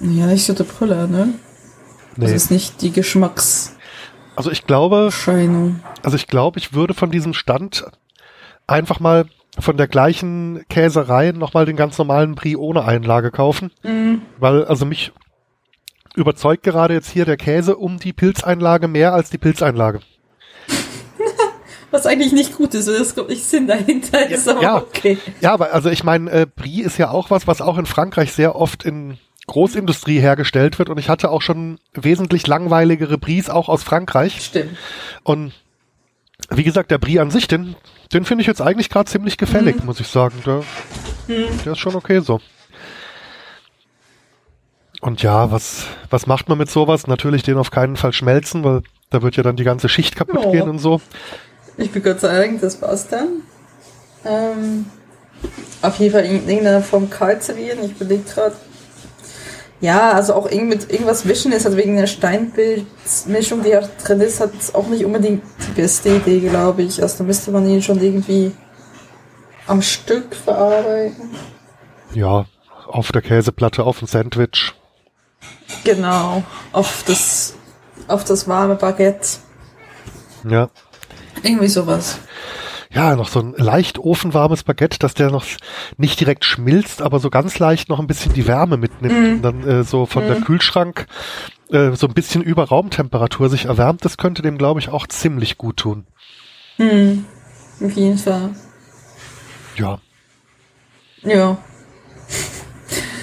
ja, 0.00 0.26
nicht 0.26 0.44
so 0.46 0.52
der 0.52 0.64
Brüller, 0.64 1.06
ne? 1.06 1.34
Das 2.16 2.30
Nee. 2.30 2.36
ist 2.36 2.50
nicht 2.50 2.82
die 2.82 2.90
Geschmackserscheinung. 2.92 3.78
Also 4.36 4.50
ich 4.50 4.66
glaube, 4.66 5.10
also 6.02 6.16
ich 6.16 6.26
glaube, 6.28 6.58
ich 6.58 6.72
würde 6.72 6.94
von 6.94 7.10
diesem 7.10 7.34
Stand 7.34 7.84
einfach 8.66 9.00
mal 9.00 9.26
von 9.58 9.76
der 9.76 9.88
gleichen 9.88 10.64
Käserei 10.68 11.32
nochmal 11.32 11.66
den 11.66 11.74
ganz 11.76 11.98
normalen 11.98 12.36
Brie 12.36 12.54
ohne 12.54 12.84
Einlage 12.84 13.32
kaufen. 13.32 13.72
Mhm. 13.82 14.22
Weil, 14.38 14.64
also 14.64 14.86
mich 14.86 15.12
überzeugt 16.18 16.64
gerade 16.64 16.94
jetzt 16.94 17.10
hier 17.10 17.24
der 17.24 17.36
Käse 17.36 17.76
um 17.76 17.98
die 17.98 18.12
Pilzeinlage 18.12 18.88
mehr 18.88 19.12
als 19.12 19.30
die 19.30 19.38
Pilzeinlage. 19.38 20.00
Was 21.90 22.04
eigentlich 22.04 22.32
nicht 22.32 22.56
gut 22.56 22.74
ist, 22.74 22.86
es 22.86 23.14
kommt 23.14 23.30
nicht 23.30 23.44
Sinn 23.44 23.66
dahinter, 23.66 24.28
ist 24.28 24.46
aber 24.46 24.60
ja. 24.60 24.76
okay. 24.76 25.16
Ja, 25.40 25.54
aber 25.54 25.72
also 25.72 25.88
ich 25.88 26.04
meine, 26.04 26.30
äh, 26.30 26.46
Brie 26.46 26.82
ist 26.82 26.98
ja 26.98 27.10
auch 27.10 27.30
was, 27.30 27.46
was 27.46 27.62
auch 27.62 27.78
in 27.78 27.86
Frankreich 27.86 28.32
sehr 28.32 28.56
oft 28.56 28.84
in 28.84 29.16
Großindustrie 29.46 30.20
hergestellt 30.20 30.78
wird 30.78 30.90
und 30.90 30.98
ich 30.98 31.08
hatte 31.08 31.30
auch 31.30 31.40
schon 31.40 31.78
wesentlich 31.94 32.46
langweiligere 32.46 33.16
Bries 33.16 33.48
auch 33.48 33.70
aus 33.70 33.84
Frankreich 33.84 34.42
Stimmt. 34.42 34.76
und 35.22 35.52
wie 36.50 36.62
gesagt, 36.62 36.90
der 36.90 36.98
Brie 36.98 37.20
an 37.20 37.30
sich, 37.30 37.48
den, 37.48 37.74
den 38.12 38.26
finde 38.26 38.42
ich 38.42 38.48
jetzt 38.48 38.60
eigentlich 38.60 38.90
gerade 38.90 39.10
ziemlich 39.10 39.38
gefällig, 39.38 39.82
muss 39.84 40.00
ich 40.00 40.08
sagen. 40.08 40.34
Der, 40.44 40.62
der 41.64 41.72
ist 41.72 41.78
schon 41.78 41.94
okay 41.94 42.20
so. 42.20 42.40
Und 45.00 45.22
ja, 45.22 45.50
was, 45.52 45.84
was 46.10 46.26
macht 46.26 46.48
man 46.48 46.58
mit 46.58 46.70
sowas? 46.70 47.06
Natürlich 47.06 47.42
den 47.42 47.56
auf 47.56 47.70
keinen 47.70 47.96
Fall 47.96 48.12
schmelzen, 48.12 48.64
weil 48.64 48.82
da 49.10 49.22
wird 49.22 49.36
ja 49.36 49.42
dann 49.42 49.56
die 49.56 49.64
ganze 49.64 49.88
Schicht 49.88 50.16
kaputt 50.16 50.44
Ja. 50.44 50.50
gehen 50.50 50.68
und 50.68 50.78
so. 50.78 51.00
Ich 51.76 51.90
bin 51.92 52.02
Gott 52.02 52.20
sei 52.20 52.36
Dank, 52.36 52.60
das 52.60 52.76
passt 52.76 53.12
dann. 53.12 53.28
Ähm, 54.24 54.86
auf 55.82 55.98
jeden 56.00 56.12
Fall 56.12 56.24
in 56.24 56.48
irgendeiner 56.48 56.82
Form 56.82 57.08
kalt 57.08 57.44
servieren. 57.44 57.78
Ich 57.84 57.92
überlege 57.92 58.24
gerade. 58.24 58.56
Ja, 59.80 60.10
also 60.10 60.34
auch 60.34 60.50
irgend 60.50 60.68
mit 60.70 60.90
irgendwas 60.92 61.28
wischen 61.28 61.52
ist 61.52 61.64
halt 61.64 61.76
wegen 61.76 61.96
der 61.96 62.08
Steinpilzmischung, 62.08 63.62
die 63.62 63.68
ja 63.68 63.82
drin 64.04 64.20
ist, 64.20 64.40
hat 64.40 64.50
auch 64.72 64.88
nicht 64.88 65.04
unbedingt 65.04 65.44
die 65.68 65.80
beste 65.80 66.16
Idee, 66.16 66.40
glaube 66.40 66.82
ich. 66.82 67.00
Also 67.00 67.18
da 67.18 67.24
müsste 67.24 67.52
man 67.52 67.64
ihn 67.68 67.80
schon 67.80 68.02
irgendwie 68.02 68.50
am 69.68 69.80
Stück 69.80 70.34
verarbeiten. 70.34 71.30
Ja, 72.12 72.46
auf 72.88 73.12
der 73.12 73.22
Käseplatte, 73.22 73.84
auf 73.84 74.02
ein 74.02 74.06
Sandwich. 74.06 74.74
Genau. 75.84 76.42
Auf 76.72 77.04
das, 77.06 77.54
auf 78.06 78.24
das 78.24 78.48
warme 78.48 78.74
Baguette. 78.74 79.38
Ja. 80.48 80.68
Irgendwie 81.42 81.68
sowas. 81.68 82.18
Ja, 82.90 83.14
noch 83.16 83.28
so 83.28 83.40
ein 83.40 83.54
leicht 83.56 83.98
ofenwarmes 83.98 84.64
Baguette, 84.64 84.98
dass 84.98 85.12
der 85.14 85.30
noch 85.30 85.44
nicht 85.98 86.18
direkt 86.20 86.44
schmilzt, 86.44 87.02
aber 87.02 87.18
so 87.20 87.28
ganz 87.28 87.58
leicht 87.58 87.90
noch 87.90 88.00
ein 88.00 88.06
bisschen 88.06 88.32
die 88.32 88.46
Wärme 88.46 88.78
mitnimmt 88.78 89.36
und 89.36 89.42
dann 89.42 89.68
äh, 89.68 89.84
so 89.84 90.06
von 90.06 90.26
der 90.26 90.40
Kühlschrank 90.40 91.06
äh, 91.70 91.92
so 91.92 92.06
ein 92.06 92.14
bisschen 92.14 92.42
über 92.42 92.64
Raumtemperatur 92.64 93.50
sich 93.50 93.66
erwärmt. 93.66 94.04
Das 94.04 94.16
könnte 94.16 94.40
dem, 94.40 94.56
glaube 94.56 94.80
ich, 94.80 94.88
auch 94.88 95.06
ziemlich 95.06 95.58
gut 95.58 95.76
tun. 95.76 96.06
Hm. 96.76 97.26
Auf 97.84 97.92
jeden 97.92 98.18
Fall. 98.18 98.50
Ja. 99.76 100.00
Ja. 101.22 101.58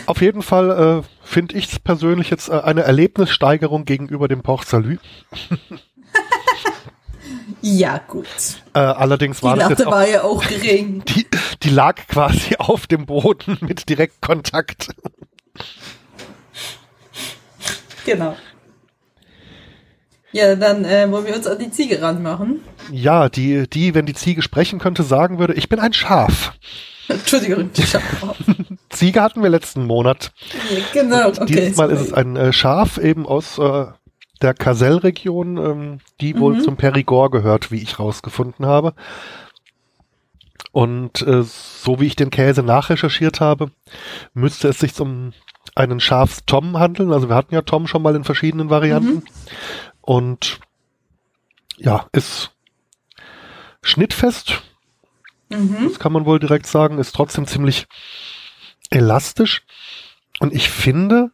Auf 0.05 0.21
jeden 0.21 0.43
Fall 0.43 1.03
äh, 1.03 1.14
finde 1.35 1.57
ich 1.57 1.83
persönlich 1.83 2.29
jetzt 2.29 2.47
äh, 2.47 2.61
eine 2.61 2.83
Erlebnissteigerung 2.83 3.83
gegenüber 3.83 4.29
dem 4.29 4.41
Port 4.41 4.65
Salut. 4.65 4.99
Ja, 7.61 7.99
gut. 8.07 8.27
Äh, 8.75 8.79
allerdings 8.79 9.39
Die 9.39 9.43
war 9.43 9.55
das 9.55 9.69
jetzt 9.69 9.79
Latte 9.79 9.87
auch, 9.87 9.93
war 9.93 10.07
ja 10.07 10.23
auch 10.23 10.45
gering. 10.45 11.03
die, 11.07 11.25
die 11.63 11.69
lag 11.71 11.95
quasi 12.07 12.55
auf 12.59 12.85
dem 12.85 13.07
Boden 13.07 13.57
mit 13.61 13.89
Direktkontakt. 13.89 14.89
Genau. 18.05 18.35
Ja, 20.31 20.55
dann 20.55 20.85
äh, 20.85 21.09
wollen 21.09 21.25
wir 21.25 21.35
uns 21.35 21.47
an 21.47 21.57
die 21.57 21.71
Ziege 21.71 21.99
ranmachen. 21.99 22.61
Ja, 22.91 23.29
die, 23.29 23.67
die, 23.69 23.93
wenn 23.93 24.05
die 24.05 24.13
Ziege 24.13 24.41
sprechen 24.41 24.79
könnte, 24.79 25.03
sagen 25.03 25.39
würde, 25.39 25.53
ich 25.53 25.69
bin 25.69 25.79
ein 25.79 25.93
Schaf. 25.93 26.53
Entschuldigung, 27.07 27.71
die 27.73 27.83
Schaf. 27.83 28.03
Ziege 28.89 29.21
hatten 29.21 29.43
wir 29.43 29.49
letzten 29.49 29.85
Monat. 29.85 30.31
genau, 30.93 31.29
okay. 31.29 31.45
Dieses 31.45 31.77
Mal 31.77 31.89
sorry. 31.89 31.93
ist 31.93 32.07
es 32.07 32.13
ein 32.13 32.35
äh, 32.35 32.53
Schaf 32.53 32.97
eben 32.97 33.25
aus 33.25 33.57
äh, 33.57 33.85
der 34.41 34.53
Kasell-Region, 34.53 35.57
ähm, 35.57 35.99
die 36.21 36.39
wohl 36.39 36.61
zum 36.61 36.77
Perigord 36.77 37.31
gehört, 37.31 37.71
wie 37.71 37.81
ich 37.81 37.99
rausgefunden 37.99 38.65
habe. 38.65 38.93
Und 40.71 41.21
äh, 41.21 41.43
so 41.43 41.99
wie 41.99 42.07
ich 42.07 42.15
den 42.15 42.31
Käse 42.31 42.61
nachrecherchiert 42.61 43.39
habe, 43.39 43.71
müsste 44.33 44.67
es 44.67 44.79
sich 44.79 44.99
um 44.99 45.31
einen 45.73 45.99
Schafs-Tom 45.99 46.77
handeln. 46.79 47.13
Also 47.13 47.29
wir 47.29 47.35
hatten 47.35 47.53
ja 47.53 47.61
Tom 47.61 47.87
schon 47.87 48.01
mal 48.01 48.15
in 48.15 48.23
verschiedenen 48.23 48.69
Varianten. 48.69 49.23
Und 50.01 50.59
ja, 51.77 52.07
ist 52.11 52.54
schnittfest, 53.85 54.61
Mhm. 55.49 55.89
das 55.89 55.99
kann 55.99 56.11
man 56.11 56.25
wohl 56.25 56.39
direkt 56.39 56.65
sagen, 56.65 56.97
ist 56.97 57.13
trotzdem 57.15 57.45
ziemlich 57.45 57.85
elastisch. 58.89 59.61
Und 60.39 60.53
ich 60.53 60.69
finde, 60.71 61.29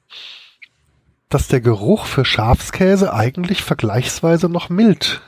dass 1.29 1.47
der 1.47 1.61
Geruch 1.61 2.05
für 2.05 2.25
Schafskäse 2.25 3.13
eigentlich 3.13 3.61
vergleichsweise 3.63 4.49
noch 4.49 4.67
mild 4.69 5.21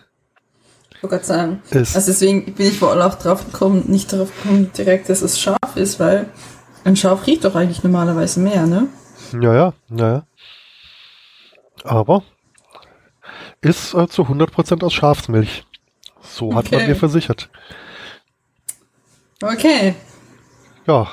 Ich 0.96 1.02
wollte 1.04 1.16
gerade 1.16 1.26
sagen. 1.26 1.62
ist. 1.70 1.96
Also 1.96 2.12
deswegen 2.12 2.54
bin 2.56 2.68
ich 2.68 2.82
wohl 2.82 3.02
auch 3.02 3.16
drauf 3.16 3.46
gekommen, 3.46 3.86
nicht 3.88 4.12
darauf 4.12 4.36
gekommen 4.36 4.70
direkt, 4.78 5.08
dass 5.10 5.22
es 5.22 5.40
scharf 5.40 5.76
ist, 5.76 6.00
weil 6.02 6.30
ein 6.84 6.98
Schaf 6.98 7.26
riecht 7.26 7.46
doch 7.46 7.56
eigentlich 7.56 7.84
normalerweise 7.84 8.42
mehr, 8.42 8.66
ne? 8.68 8.88
ja, 9.40 9.54
ja, 9.56 9.74
ja, 9.92 10.12
ja. 10.14 10.26
Aber 11.86 12.24
ist 13.62 13.94
äh, 13.94 14.08
zu 14.10 14.24
100% 14.24 14.84
aus 14.84 14.94
Schafsmilch. 14.94 15.66
So 16.34 16.56
hat 16.56 16.72
man 16.72 16.82
Okay. 16.82 16.88
mir 16.90 16.96
versichert. 16.96 17.50
Okay. 19.42 19.94
Ja, 20.88 21.08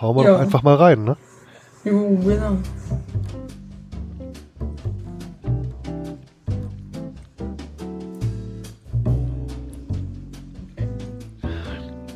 hauen 0.00 0.16
wir 0.16 0.24
Ja. 0.24 0.32
doch 0.32 0.40
einfach 0.40 0.62
mal 0.62 0.74
rein, 0.74 1.04
ne? 1.04 1.16
Jo, 1.84 2.16
genau. 2.24 2.58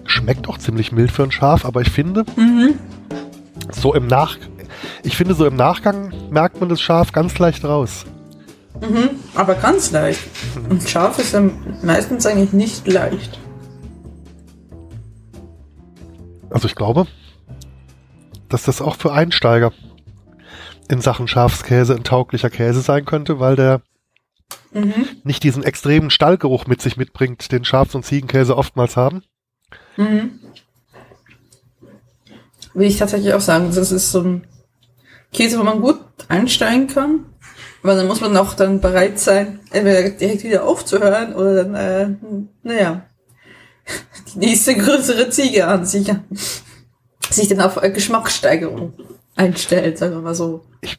Schmeckt 0.07 0.49
auch 0.49 0.59
ziemlich 0.59 0.93
mild 0.93 1.11
für 1.11 1.23
ein 1.25 1.33
Schaf, 1.33 1.65
aber 1.65 1.81
ich 1.81 1.91
finde, 1.91 2.25
Mhm. 2.37 2.79
so 3.71 3.95
im 3.95 4.07
Nach, 4.07 4.37
ich 5.03 5.17
finde 5.17 5.35
so 5.35 5.47
im 5.47 5.57
Nachgang 5.57 6.13
merkt 6.31 6.61
man 6.61 6.69
das 6.69 6.81
Schaf 6.81 7.13
ganz 7.13 7.39
leicht 7.39 7.65
raus. 7.65 8.05
Mhm, 8.81 9.11
aber 9.35 9.55
ganz 9.55 9.91
leicht. 9.93 10.21
Und 10.69 10.89
scharf 10.89 11.19
ist 11.19 11.33
ja 11.33 11.43
meistens 11.83 12.27
eigentlich 12.27 12.53
nicht 12.53 12.87
leicht. 12.87 13.39
Also 16.51 16.67
ich 16.69 16.75
glaube, 16.75 17.07
dass 18.49 18.65
das 18.65 18.83
auch 18.83 18.97
für 18.97 19.13
Einsteiger 19.13 19.73
in 20.89 21.01
Sachen 21.01 21.29
Schafskäse 21.29 21.95
ein 21.95 22.05
tauglicher 22.05 22.51
Käse 22.51 22.81
sein 22.81 23.05
könnte, 23.05 23.41
weil 23.41 23.57
der 23.57 23.83
Mhm. 24.73 25.07
nicht 25.23 25.43
diesen 25.45 25.63
extremen 25.63 26.11
Stallgeruch 26.11 26.67
mit 26.67 26.83
sich 26.83 26.97
mitbringt, 26.97 27.51
den 27.53 27.65
Schafs- 27.65 27.95
und 27.95 28.05
Ziegenkäse 28.05 28.57
oftmals 28.57 28.97
haben. 28.97 29.23
Mhm. 29.97 30.41
Will 32.75 32.89
ich 32.89 32.99
tatsächlich 32.99 33.33
auch 33.35 33.41
sagen, 33.41 33.71
das 33.73 33.93
ist 33.93 34.11
so 34.11 34.21
ein 34.21 34.47
Käse, 35.33 35.59
wo 35.59 35.63
man 35.63 35.81
gut 35.81 36.01
einsteigen 36.29 36.89
kann. 36.89 37.27
Aber 37.85 37.97
dann 37.97 38.07
muss 38.07 38.23
man 38.23 38.35
auch 38.39 38.55
dann 38.55 38.81
bereit 38.81 39.21
sein, 39.21 39.61
entweder 39.71 40.09
direkt 40.09 40.43
wieder 40.43 40.65
aufzuhören 40.65 41.35
oder 41.35 41.65
dann, 41.65 41.75
äh, 41.75 42.09
naja, 42.63 43.03
die 44.35 44.39
nächste 44.39 44.75
größere 44.75 45.29
Ziege 45.29 45.67
an 45.67 45.85
sich, 45.85 46.11
sich 47.29 47.49
dann 47.49 47.61
auf 47.61 47.77
äh, 47.83 47.91
Geschmackssteigerung 47.91 48.95
einstellt, 49.37 49.99
sagen 49.99 50.15
wir 50.15 50.23
mal 50.23 50.35
so. 50.35 50.65
Ich, 50.81 50.97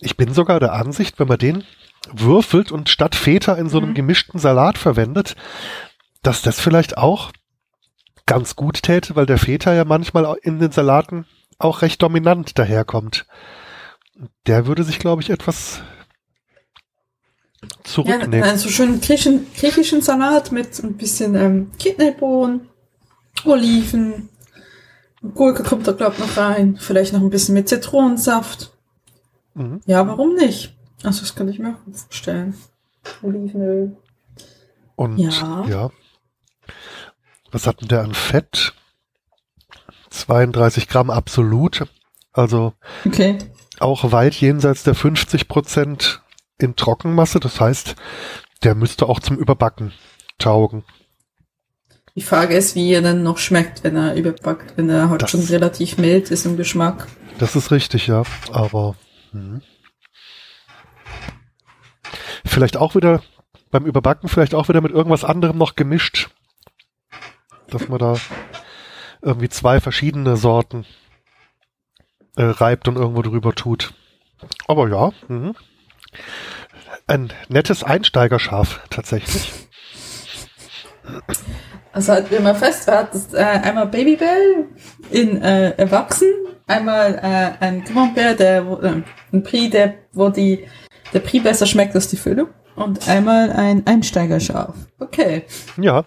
ich 0.00 0.16
bin 0.16 0.32
sogar 0.32 0.60
der 0.60 0.72
Ansicht, 0.72 1.18
wenn 1.18 1.28
man 1.28 1.36
den 1.38 1.62
würfelt 2.10 2.72
und 2.72 2.88
statt 2.88 3.14
Feta 3.14 3.52
in 3.54 3.68
so 3.68 3.76
einem 3.76 3.90
Mhm. 3.90 3.94
gemischten 3.94 4.40
Salat 4.40 4.78
verwendet, 4.78 5.36
dass 6.22 6.40
das 6.40 6.58
vielleicht 6.58 6.96
auch 6.96 7.32
ganz 8.24 8.56
gut 8.56 8.82
täte, 8.82 9.14
weil 9.14 9.26
der 9.26 9.36
Feta 9.38 9.74
ja 9.74 9.84
manchmal 9.84 10.36
in 10.40 10.58
den 10.58 10.70
Salaten 10.72 11.26
auch 11.58 11.82
recht 11.82 12.02
dominant 12.02 12.58
daherkommt. 12.58 13.26
Der 14.46 14.66
würde 14.66 14.84
sich, 14.84 14.98
glaube 14.98 15.20
ich, 15.20 15.28
etwas 15.28 15.82
zurücknehmen. 17.84 18.42
einen 18.42 18.58
so 18.58 18.68
schönen 18.68 19.00
griechischen, 19.00 19.46
griechischen 19.54 20.00
Salat 20.02 20.52
mit 20.52 20.82
ein 20.82 20.96
bisschen 20.96 21.34
ähm, 21.34 21.70
Kidneybohnen, 21.78 22.68
Oliven, 23.44 24.28
Gurke 25.34 25.62
kommt 25.62 25.86
da 25.86 25.92
glaub 25.92 26.18
noch 26.18 26.36
rein, 26.36 26.76
vielleicht 26.78 27.12
noch 27.12 27.20
ein 27.20 27.30
bisschen 27.30 27.54
mit 27.54 27.68
Zitronensaft. 27.68 28.72
Mhm. 29.54 29.80
Ja, 29.86 30.06
warum 30.06 30.34
nicht? 30.34 30.74
Also 31.02 31.20
das 31.20 31.34
kann 31.34 31.48
ich 31.48 31.58
mir 31.58 31.70
auch 31.74 31.94
vorstellen. 31.94 32.54
Olivenöl. 33.22 33.96
Und 34.96 35.18
Ja. 35.18 35.64
ja. 35.68 35.90
Was 37.52 37.66
hat 37.66 37.80
denn 37.80 37.88
der 37.88 38.02
an 38.02 38.14
Fett? 38.14 38.74
32 40.10 40.88
Gramm 40.88 41.10
absolut. 41.10 41.86
Also 42.32 42.72
Okay. 43.06 43.38
auch 43.80 44.10
weit 44.12 44.34
jenseits 44.34 44.82
der 44.82 44.94
50 44.94 45.48
Prozent 45.48 46.22
in 46.58 46.76
Trockenmasse. 46.76 47.40
Das 47.40 47.60
heißt, 47.60 47.96
der 48.62 48.74
müsste 48.74 49.06
auch 49.06 49.20
zum 49.20 49.36
Überbacken 49.36 49.92
taugen. 50.38 50.84
Die 52.16 52.22
Frage 52.22 52.54
ist, 52.56 52.76
wie 52.76 52.92
er 52.92 53.02
dann 53.02 53.22
noch 53.24 53.38
schmeckt, 53.38 53.82
wenn 53.82 53.96
er 53.96 54.14
überbackt, 54.14 54.76
wenn 54.76 54.88
er 54.88 55.10
halt 55.10 55.22
Das- 55.22 55.30
schon 55.30 55.40
relativ 55.44 55.98
mild 55.98 56.30
ist 56.30 56.46
im 56.46 56.56
Geschmack. 56.56 57.08
Das 57.38 57.56
ist 57.56 57.72
richtig, 57.72 58.06
ja. 58.06 58.22
Aber 58.52 58.94
hm. 59.32 59.62
vielleicht 62.44 62.76
auch 62.76 62.94
wieder 62.94 63.22
beim 63.72 63.86
Überbacken, 63.86 64.28
vielleicht 64.28 64.54
auch 64.54 64.68
wieder 64.68 64.80
mit 64.80 64.92
irgendwas 64.92 65.24
anderem 65.24 65.58
noch 65.58 65.74
gemischt. 65.74 66.30
Dass 67.68 67.88
man 67.88 67.98
da 67.98 68.16
irgendwie 69.20 69.48
zwei 69.48 69.80
verschiedene 69.80 70.36
Sorten 70.36 70.86
äh, 72.36 72.44
reibt 72.44 72.86
und 72.86 72.96
irgendwo 72.96 73.22
drüber 73.22 73.54
tut. 73.54 73.94
Aber 74.68 74.88
ja, 74.88 75.10
mhm. 75.26 75.56
Ein 77.06 77.32
nettes 77.48 77.82
Einsteigerschaf 77.84 78.80
tatsächlich. 78.90 79.52
Also 81.92 82.12
halt, 82.12 82.30
wenn 82.30 82.42
man 82.42 82.56
fest 82.56 82.86
war, 82.88 83.04
das 83.04 83.32
äh, 83.34 83.38
einmal 83.38 83.86
Babybell 83.86 84.66
in 85.10 85.40
äh, 85.42 85.70
Erwachsen, 85.76 86.28
einmal 86.66 87.14
äh, 87.22 87.64
ein 87.64 87.84
Camembert, 87.84 88.40
der 88.40 88.66
wo, 88.66 88.76
äh, 88.78 89.02
ein 89.32 89.42
Prix, 89.42 89.70
der 89.70 89.94
wo 90.12 90.28
die 90.30 90.66
der 91.12 91.20
Prix 91.20 91.44
besser 91.44 91.66
schmeckt 91.66 91.94
als 91.94 92.08
die 92.08 92.16
Füllung 92.16 92.48
und 92.74 93.06
einmal 93.08 93.52
ein 93.52 93.86
Einsteigerschaf. 93.86 94.74
Okay. 94.98 95.44
Ja, 95.76 96.04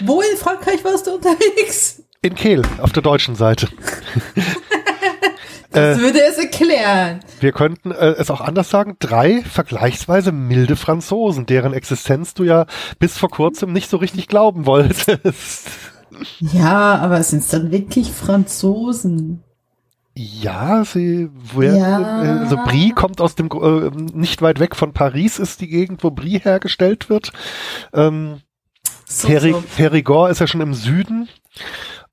Wo 0.00 0.20
in 0.22 0.36
Frankreich 0.38 0.82
warst 0.84 1.06
du 1.06 1.14
unterwegs? 1.16 2.02
in 2.22 2.34
Kehl 2.34 2.62
auf 2.80 2.92
der 2.92 3.02
deutschen 3.02 3.34
Seite. 3.34 3.68
Das 5.72 5.98
Äh, 5.98 6.00
würde 6.02 6.20
es 6.22 6.36
erklären. 6.38 7.20
Wir 7.40 7.52
könnten 7.52 7.92
äh, 7.92 8.14
es 8.18 8.30
auch 8.30 8.40
anders 8.40 8.70
sagen, 8.70 8.96
drei 8.98 9.42
vergleichsweise 9.42 10.32
milde 10.32 10.76
Franzosen, 10.76 11.46
deren 11.46 11.72
Existenz 11.72 12.34
du 12.34 12.42
ja 12.44 12.66
bis 12.98 13.16
vor 13.18 13.30
kurzem 13.30 13.72
nicht 13.72 13.88
so 13.90 13.96
richtig 13.98 14.28
glauben 14.28 14.66
wolltest. 14.66 15.70
Ja, 16.40 16.96
aber 16.98 17.22
sind 17.22 17.38
es 17.38 17.48
dann 17.48 17.70
wirklich 17.70 18.10
Franzosen? 18.10 19.44
Ja, 20.16 20.84
sie, 20.84 21.30
wer, 21.54 21.76
Ja. 21.76 22.24
äh, 22.24 22.38
also 22.40 22.56
Brie 22.56 22.90
kommt 22.90 23.20
aus 23.20 23.36
dem, 23.36 23.46
äh, 23.48 23.90
nicht 24.12 24.42
weit 24.42 24.58
weg 24.58 24.74
von 24.74 24.92
Paris 24.92 25.38
ist 25.38 25.60
die 25.60 25.68
Gegend, 25.68 26.02
wo 26.02 26.10
Brie 26.10 26.40
hergestellt 26.40 27.08
wird. 27.08 27.32
Ähm, 27.94 28.40
So, 29.06 29.28
Peri 29.28 29.52
so. 29.52 29.62
Perigord 29.76 30.32
ist 30.32 30.40
ja 30.40 30.48
schon 30.48 30.60
im 30.60 30.74
Süden 30.74 31.28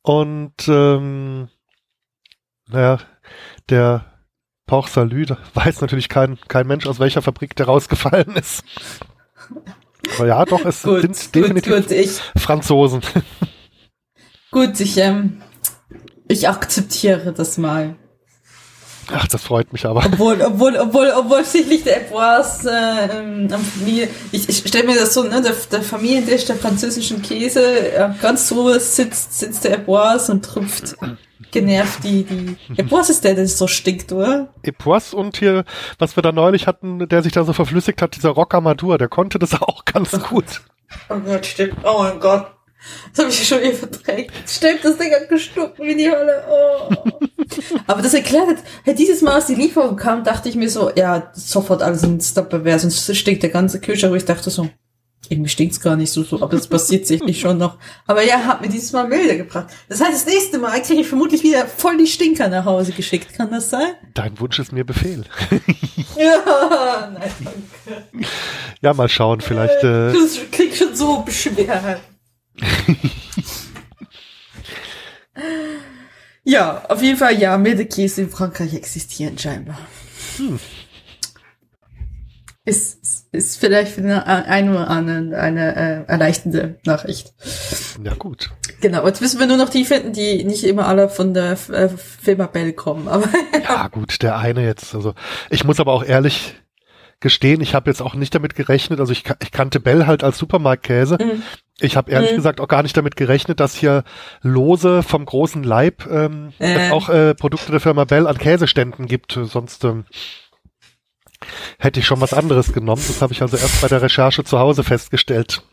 und 0.04 0.54
ähm, 0.68 1.48
naja, 2.70 3.00
der 3.70 4.06
Port 4.66 4.90
Salut, 4.90 5.30
da 5.32 5.38
weiß 5.54 5.82
natürlich 5.82 6.10
kein, 6.10 6.38
kein 6.48 6.68
Mensch, 6.68 6.86
aus 6.88 7.00
welcher 7.00 7.22
Fabrik 7.22 7.56
der 7.56 7.68
rausgefallen 7.68 8.36
ist. 8.36 8.64
Aber 10.18 10.28
ja, 10.28 10.46
doch, 10.46 10.64
es 10.66 10.84
Gut, 10.84 11.02
sind 11.02 11.16
gut, 11.18 11.36
definitiv 11.36 11.74
gut, 11.74 11.92
ich, 11.92 12.12
Franzosen. 12.38 13.02
gut, 14.52 14.80
ich, 14.80 14.98
ähm, 14.98 15.42
ich 16.28 16.48
akzeptiere 16.50 17.34
das 17.34 17.58
mal. 17.58 17.96
Ach, 19.12 19.28
das 19.28 19.44
freut 19.44 19.72
mich 19.72 19.86
aber. 19.86 20.06
Obwohl, 20.06 20.42
obwohl, 20.42 20.76
obwohl, 20.78 21.12
obwohl 21.16 21.44
sicherlich 21.44 21.84
der 21.84 22.02
Bois 22.02 22.66
äh, 22.66 23.20
ähm, 23.20 23.48
am 23.52 23.62
Familie, 23.62 24.10
ich, 24.32 24.50
ich 24.50 24.58
stelle 24.58 24.86
mir 24.86 24.96
das 24.96 25.14
so, 25.14 25.24
ne, 25.24 25.42
der, 25.42 25.54
der 25.72 25.82
Familientisch 25.82 26.46
der 26.46 26.58
französischen 26.58 27.22
Käse, 27.22 27.94
äh, 27.94 28.10
ganz 28.22 28.48
so 28.48 28.78
sitzt, 28.78 29.40
sitzt 29.40 29.64
der 29.64 29.78
Bois 29.78 30.30
und 30.30 30.44
trüpft 30.44 30.96
genervt 31.52 32.04
die, 32.04 32.24
die, 32.24 32.84
Bois 32.84 33.10
ist 33.10 33.24
der, 33.24 33.36
der 33.36 33.48
so 33.48 33.68
stinkt, 33.68 34.12
oder? 34.12 34.54
Epoisse 34.64 35.16
und 35.16 35.38
hier, 35.38 35.64
was 35.98 36.16
wir 36.16 36.24
da 36.24 36.32
neulich 36.32 36.68
hatten, 36.68 37.08
der 37.08 37.24
sich 37.24 37.32
da 37.32 37.44
so 37.44 37.54
verflüssigt 37.54 38.02
hat, 38.02 38.16
dieser 38.16 38.30
Rocamadour, 38.30 38.98
der 38.98 39.08
konnte 39.08 39.40
das 39.40 39.54
auch 39.62 39.86
ganz 39.86 40.12
gut. 40.24 40.62
Oh 41.10 41.20
Gott, 41.20 41.46
stimmt, 41.46 41.78
oh 41.84 42.04
mein 42.04 42.20
Gott. 42.20 42.57
Das 43.12 43.20
habe 43.26 43.30
ich 43.30 43.48
schon 43.48 43.62
wieder 43.62 43.74
verdrängt. 43.74 44.32
Stimmt, 44.48 44.80
das 44.84 44.98
Ding 44.98 45.12
hat 45.14 45.28
gestunken 45.30 45.86
wie 45.86 45.96
die 45.96 46.10
Hölle. 46.10 46.44
Oh. 46.50 46.96
Aber 47.88 48.02
das 48.02 48.14
erklärt, 48.14 48.60
hey, 48.84 48.96
dieses 48.96 49.22
Mal, 49.22 49.36
als 49.36 49.48
die 49.48 49.56
Lieferung 49.56 49.96
kam, 49.96 50.24
dachte 50.24 50.48
ich 50.50 50.56
mir 50.56 50.70
so, 50.70 50.92
ja, 50.96 51.32
sofort 51.34 51.82
alles 51.82 52.04
in 52.04 52.20
Stopperware, 52.22 52.80
sonst 52.80 53.16
stinkt 53.16 53.44
der 53.44 53.50
ganze 53.50 53.80
Kühlschrank. 53.82 54.16
Ich 54.16 54.26
dachte 54.26 54.50
so, 54.50 54.70
irgendwie 55.30 55.50
stinkt's 55.50 55.82
gar 55.82 55.96
nicht 55.96 56.12
so, 56.12 56.24
so, 56.24 56.42
aber 56.42 56.56
das 56.56 56.68
passiert 56.68 57.06
sicherlich 57.06 57.40
schon 57.40 57.58
noch. 57.58 57.78
Aber 58.06 58.24
ja, 58.24 58.46
hat 58.46 58.62
mir 58.62 58.70
dieses 58.70 58.94
Mal 58.94 59.08
milde 59.08 59.36
gebracht. 59.38 59.68
Das 59.90 60.00
heißt, 60.00 60.14
das 60.14 60.26
nächste 60.26 60.58
Mal 60.58 60.82
kriege 60.82 61.02
ich 61.02 61.08
vermutlich 61.08 61.44
wieder 61.44 61.66
voll 61.66 61.98
die 61.98 62.08
Stinker 62.08 62.48
nach 62.48 62.66
Hause 62.66 62.92
geschickt. 62.94 63.34
Kann 63.34 63.52
das 63.52 63.70
sein? 63.70 63.94
Dein 64.14 64.40
Wunsch 64.40 64.60
ist 64.60 64.72
mir 64.72 64.86
Befehl. 64.86 65.24
Ja, 66.18 67.12
nein, 67.14 67.32
danke. 67.44 68.28
Ja, 68.82 68.92
mal 68.96 69.08
schauen, 69.08 69.40
vielleicht. 69.40 69.84
Äh, 69.84 70.14
Das 70.14 70.40
klingt 70.52 70.76
schon 70.76 70.96
so 70.96 71.22
beschwerend. 71.22 72.00
ja, 76.44 76.84
auf 76.90 77.02
jeden 77.02 77.18
Fall, 77.18 77.40
ja, 77.40 77.58
milde 77.58 77.86
Käse 77.86 78.24
in 78.24 78.30
Frankreich 78.30 78.74
existieren 78.74 79.38
scheinbar. 79.38 79.80
Ist, 82.66 83.28
ist 83.32 83.58
vielleicht 83.60 83.94
für 83.94 84.02
den 84.02 84.12
einen 84.12 84.72
oder 84.72 84.90
anderen 84.90 85.34
eine 85.34 85.74
äh, 85.76 86.04
erleichternde 86.12 86.80
Nachricht. 86.84 87.34
ja, 88.04 88.14
gut. 88.16 88.52
Genau, 88.82 89.08
jetzt 89.08 89.22
müssen 89.22 89.40
wir 89.40 89.48
nur 89.48 89.56
noch 89.56 89.70
die 89.70 89.86
finden, 89.86 90.12
die 90.12 90.44
nicht 90.44 90.66
immer 90.66 90.86
alle 90.88 91.08
von 91.10 91.34
der 91.34 91.54
äh, 91.54 91.88
Firma 91.88 92.48
Bell 92.48 92.74
kommen. 92.74 93.08
Aber 93.08 93.30
Ja, 93.64 93.88
gut, 93.88 94.22
der 94.22 94.38
eine 94.38 94.66
jetzt. 94.66 94.94
Also 94.94 95.14
ich 95.50 95.64
muss 95.64 95.80
aber 95.80 95.94
auch 95.94 96.04
ehrlich 96.04 96.56
gestehen, 97.20 97.62
ich 97.62 97.74
habe 97.74 97.90
jetzt 97.90 98.02
auch 98.02 98.14
nicht 98.14 98.34
damit 98.36 98.56
gerechnet, 98.56 99.00
also 99.00 99.12
ich, 99.12 99.24
ich 99.42 99.52
kannte 99.52 99.80
Bell 99.80 100.06
halt 100.06 100.24
als 100.24 100.38
Supermarktkäse. 100.38 101.18
Mhm. 101.20 101.42
Ich 101.80 101.96
habe 101.98 102.12
ehrlich 102.12 102.32
Mhm. 102.32 102.36
gesagt 102.38 102.60
auch 102.62 102.68
gar 102.68 102.84
nicht 102.84 102.96
damit 102.98 103.16
gerechnet, 103.16 103.60
dass 103.60 103.76
hier 103.76 104.04
lose 104.42 105.04
vom 105.04 105.26
großen 105.26 105.64
Leib 105.64 106.06
ähm, 106.10 106.54
Äh. 106.60 106.92
auch 106.92 107.10
äh, 107.10 107.34
Produkte 107.36 107.72
der 107.72 107.80
Firma 107.80 108.06
Bell 108.06 108.28
an 108.28 108.38
Käseständen 108.38 109.06
gibt. 109.08 109.40
Sonst 109.44 109.84
ähm, 109.84 110.06
hätte 111.80 112.00
ich 112.00 112.06
schon 112.06 112.22
was 112.22 112.34
anderes 112.34 112.74
genommen. 112.74 113.04
Das 113.08 113.22
habe 113.22 113.34
ich 113.34 113.42
also 113.42 113.58
erst 113.58 113.82
bei 113.82 113.88
der 113.88 114.02
Recherche 114.02 114.44
zu 114.44 114.60
Hause 114.60 114.84
festgestellt. 114.84 115.64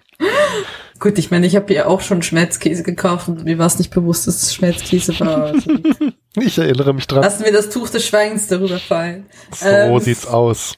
Gut, 1.05 1.19
ich 1.19 1.31
meine, 1.31 1.47
ich 1.47 1.55
habe 1.55 1.73
ja 1.75 1.85
auch 1.87 2.01
schon 2.01 2.23
Schmelzkäse 2.23 2.83
gekauft 2.83 3.29
und 3.29 3.45
mir 3.45 3.59
war 3.59 3.67
es 3.67 3.79
nicht 3.79 3.93
bewusst, 3.93 4.27
dass 4.27 4.43
es 4.43 4.55
Schmelzkäse 4.55 5.21
war. 5.21 5.45
Also, 5.45 5.71
Ich 6.40 6.59
erinnere 6.59 6.93
mich 6.95 7.07
dran. 7.07 7.23
lassen 7.23 7.45
wir 7.45 7.53
das 7.53 7.69
Tuch 7.69 7.90
des 7.90 8.05
Schweigens 8.07 8.49
darüber 8.49 8.79
fallen. 8.79 9.27
So 9.55 9.69
ähm, 9.69 10.01
sieht's 10.01 10.27
aus. 10.27 10.75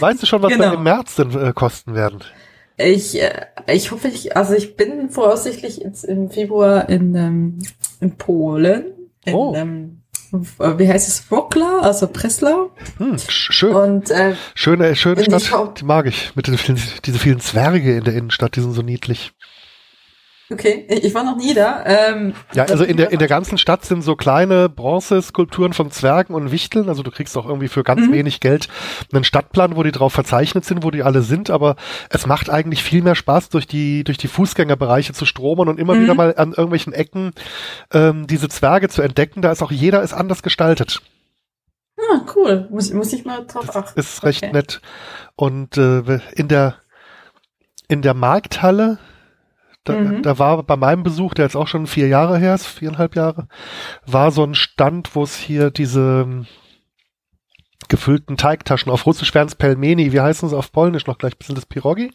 Weißt 0.00 0.22
du 0.22 0.26
schon, 0.26 0.42
was 0.42 0.52
Genau. 0.52 0.64
wir 0.64 0.74
im 0.74 0.82
März 0.82 1.14
denn 1.14 1.30
äh, 1.40 1.52
kosten 1.54 1.94
werden? 1.94 2.18
Ich, 2.76 3.22
äh, 3.22 3.46
ich 3.68 3.92
hoffe, 3.92 4.08
ich, 4.08 4.36
also 4.36 4.52
ich 4.54 4.76
bin 4.76 5.08
voraussichtlich 5.08 5.78
jetzt 5.78 6.04
im 6.04 6.28
Februar 6.30 6.88
in, 6.88 7.14
ähm, 7.14 7.58
in 8.00 8.16
Polen. 8.18 8.86
In, 9.24 9.34
Oh. 9.34 9.54
ähm, 9.56 10.01
wie 10.32 10.88
heißt 10.88 11.08
es? 11.08 11.30
Wroclaw, 11.30 11.80
also 11.82 12.08
Breslau. 12.08 12.70
Hm, 12.98 13.16
sch- 13.16 13.52
schön. 13.52 13.74
Und 13.74 14.10
äh, 14.10 14.34
Schöne, 14.54 14.96
schöne 14.96 15.22
Stadt, 15.40 15.80
die 15.80 15.84
mag 15.84 16.06
ich. 16.06 16.34
Mit 16.34 16.46
den 16.46 16.56
vielen, 16.56 16.80
diese 17.04 17.18
vielen 17.18 17.40
Zwerge 17.40 17.96
in 17.98 18.04
der 18.04 18.14
Innenstadt, 18.14 18.56
die 18.56 18.60
sind 18.60 18.72
so 18.72 18.82
niedlich. 18.82 19.32
Okay, 20.52 20.86
ich 20.88 21.14
war 21.14 21.24
noch 21.24 21.36
nie 21.36 21.54
da. 21.54 21.82
Ähm, 21.84 22.34
Ja, 22.54 22.64
also 22.64 22.84
in 22.84 22.96
der, 22.96 23.10
in 23.12 23.18
der 23.18 23.28
ganzen 23.28 23.58
Stadt 23.58 23.84
sind 23.84 24.02
so 24.02 24.16
kleine 24.16 24.68
Bronzeskulpturen 24.68 25.72
von 25.72 25.90
Zwergen 25.90 26.34
und 26.34 26.50
Wichteln. 26.52 26.88
Also 26.88 27.02
du 27.02 27.10
kriegst 27.10 27.36
auch 27.36 27.46
irgendwie 27.46 27.68
für 27.68 27.82
ganz 27.82 28.06
Mhm. 28.06 28.12
wenig 28.12 28.40
Geld 28.40 28.68
einen 29.12 29.24
Stadtplan, 29.24 29.76
wo 29.76 29.82
die 29.82 29.92
drauf 29.92 30.12
verzeichnet 30.12 30.64
sind, 30.64 30.82
wo 30.84 30.90
die 30.90 31.02
alle 31.02 31.22
sind. 31.22 31.50
Aber 31.50 31.76
es 32.10 32.26
macht 32.26 32.50
eigentlich 32.50 32.82
viel 32.82 33.02
mehr 33.02 33.14
Spaß, 33.14 33.48
durch 33.48 33.66
die, 33.66 34.04
durch 34.04 34.18
die 34.18 34.28
Fußgängerbereiche 34.28 35.12
zu 35.12 35.24
stromern 35.26 35.68
und 35.68 35.78
immer 35.80 35.94
Mhm. 35.94 36.02
wieder 36.02 36.14
mal 36.14 36.34
an 36.36 36.50
irgendwelchen 36.50 36.92
Ecken 36.92 37.32
ähm, 37.92 38.26
diese 38.26 38.48
Zwerge 38.48 38.88
zu 38.88 39.02
entdecken. 39.02 39.42
Da 39.42 39.50
ist 39.52 39.62
auch 39.62 39.72
jeder 39.72 40.02
ist 40.02 40.12
anders 40.12 40.42
gestaltet. 40.42 41.00
Ah, 41.98 42.20
cool. 42.34 42.66
Muss, 42.70 42.92
muss 42.92 43.12
ich 43.12 43.24
mal 43.24 43.46
drauf 43.46 43.66
Das 43.66 43.76
achten. 43.76 44.00
ist 44.00 44.22
recht 44.24 44.42
Okay. 44.42 44.52
nett. 44.52 44.80
Und 45.36 45.76
äh, 45.76 46.20
in 46.34 46.48
der 46.48 46.76
in 47.88 48.00
der 48.02 48.14
Markthalle, 48.14 48.98
da, 49.84 49.94
Mhm. 49.94 50.22
da 50.22 50.38
war 50.38 50.62
bei 50.62 50.76
meinem 50.76 51.02
Besuch, 51.02 51.34
der 51.34 51.44
jetzt 51.46 51.56
auch 51.56 51.66
schon 51.68 51.86
vier 51.86 52.08
Jahre 52.08 52.38
her 52.38 52.54
ist, 52.54 52.66
viereinhalb 52.66 53.16
Jahre, 53.16 53.48
war 54.06 54.30
so 54.30 54.44
ein 54.44 54.54
Stand, 54.54 55.14
wo 55.14 55.22
es 55.22 55.36
hier 55.36 55.70
diese 55.70 56.22
ähm, 56.26 56.46
gefüllten 57.88 58.36
Teigtaschen 58.36 58.90
auf 58.92 59.06
Russisch 59.06 59.34
wären 59.34 59.48
es 59.48 59.54
Pelmeni, 59.54 60.12
wie 60.12 60.20
heißen 60.20 60.48
sie 60.48 60.56
auf 60.56 60.72
Polnisch 60.72 61.06
noch 61.06 61.18
gleich? 61.18 61.36
Bisschen 61.36 61.54
das 61.56 61.66
Pirogi? 61.66 62.12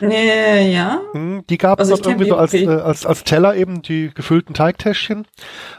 Nee, 0.00 0.72
ja. 0.72 1.00
Hm, 1.12 1.44
Die 1.48 1.58
gab 1.58 1.80
es 1.80 1.90
Also 1.90 2.08
irgendwie 2.08 2.28
so 2.28 2.36
als, 2.36 2.54
äh, 2.54 2.66
als, 2.66 3.06
als 3.06 3.24
Teller 3.24 3.54
eben, 3.54 3.82
die 3.82 4.10
gefüllten 4.14 4.54
Teigtäschchen. 4.54 5.26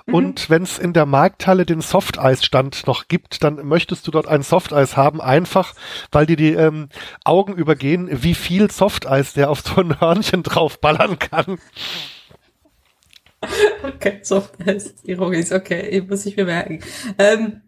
Mhm. 0.06 0.14
Und 0.14 0.50
wenn 0.50 0.64
es 0.64 0.80
in 0.80 0.94
der 0.94 1.06
Markthalle 1.06 1.66
den 1.66 1.82
Softeisstand 1.82 2.88
noch 2.88 3.08
gibt, 3.08 3.44
dann 3.44 3.66
möchtest 3.68 4.08
du 4.08 4.12
dort 4.12 4.28
ein 4.28 4.44
Softeis 4.44 4.98
haben, 4.98 5.22
einfach 5.22 5.74
weil 6.12 6.26
dir 6.26 6.36
die 6.36 6.54
ähm, 6.54 6.90
Augen 7.24 7.54
übergehen, 7.54 8.10
wie 8.12 8.36
viel 8.36 8.70
Softeis 8.72 9.34
der 9.34 9.50
auf 9.50 9.62
so 9.62 9.82
ein 9.82 10.00
Hörnchen 10.00 10.44
draufballern 10.44 11.20
kann. 11.20 11.58
Okay, 13.84 14.20
so, 14.22 14.44
das 14.64 14.86
ist 14.86 15.08
Ironis, 15.08 15.52
okay, 15.52 16.00
muss 16.08 16.28
ich 16.28 16.38
mir 16.38 16.46
merken. 16.46 16.80
Ähm, 17.18 17.62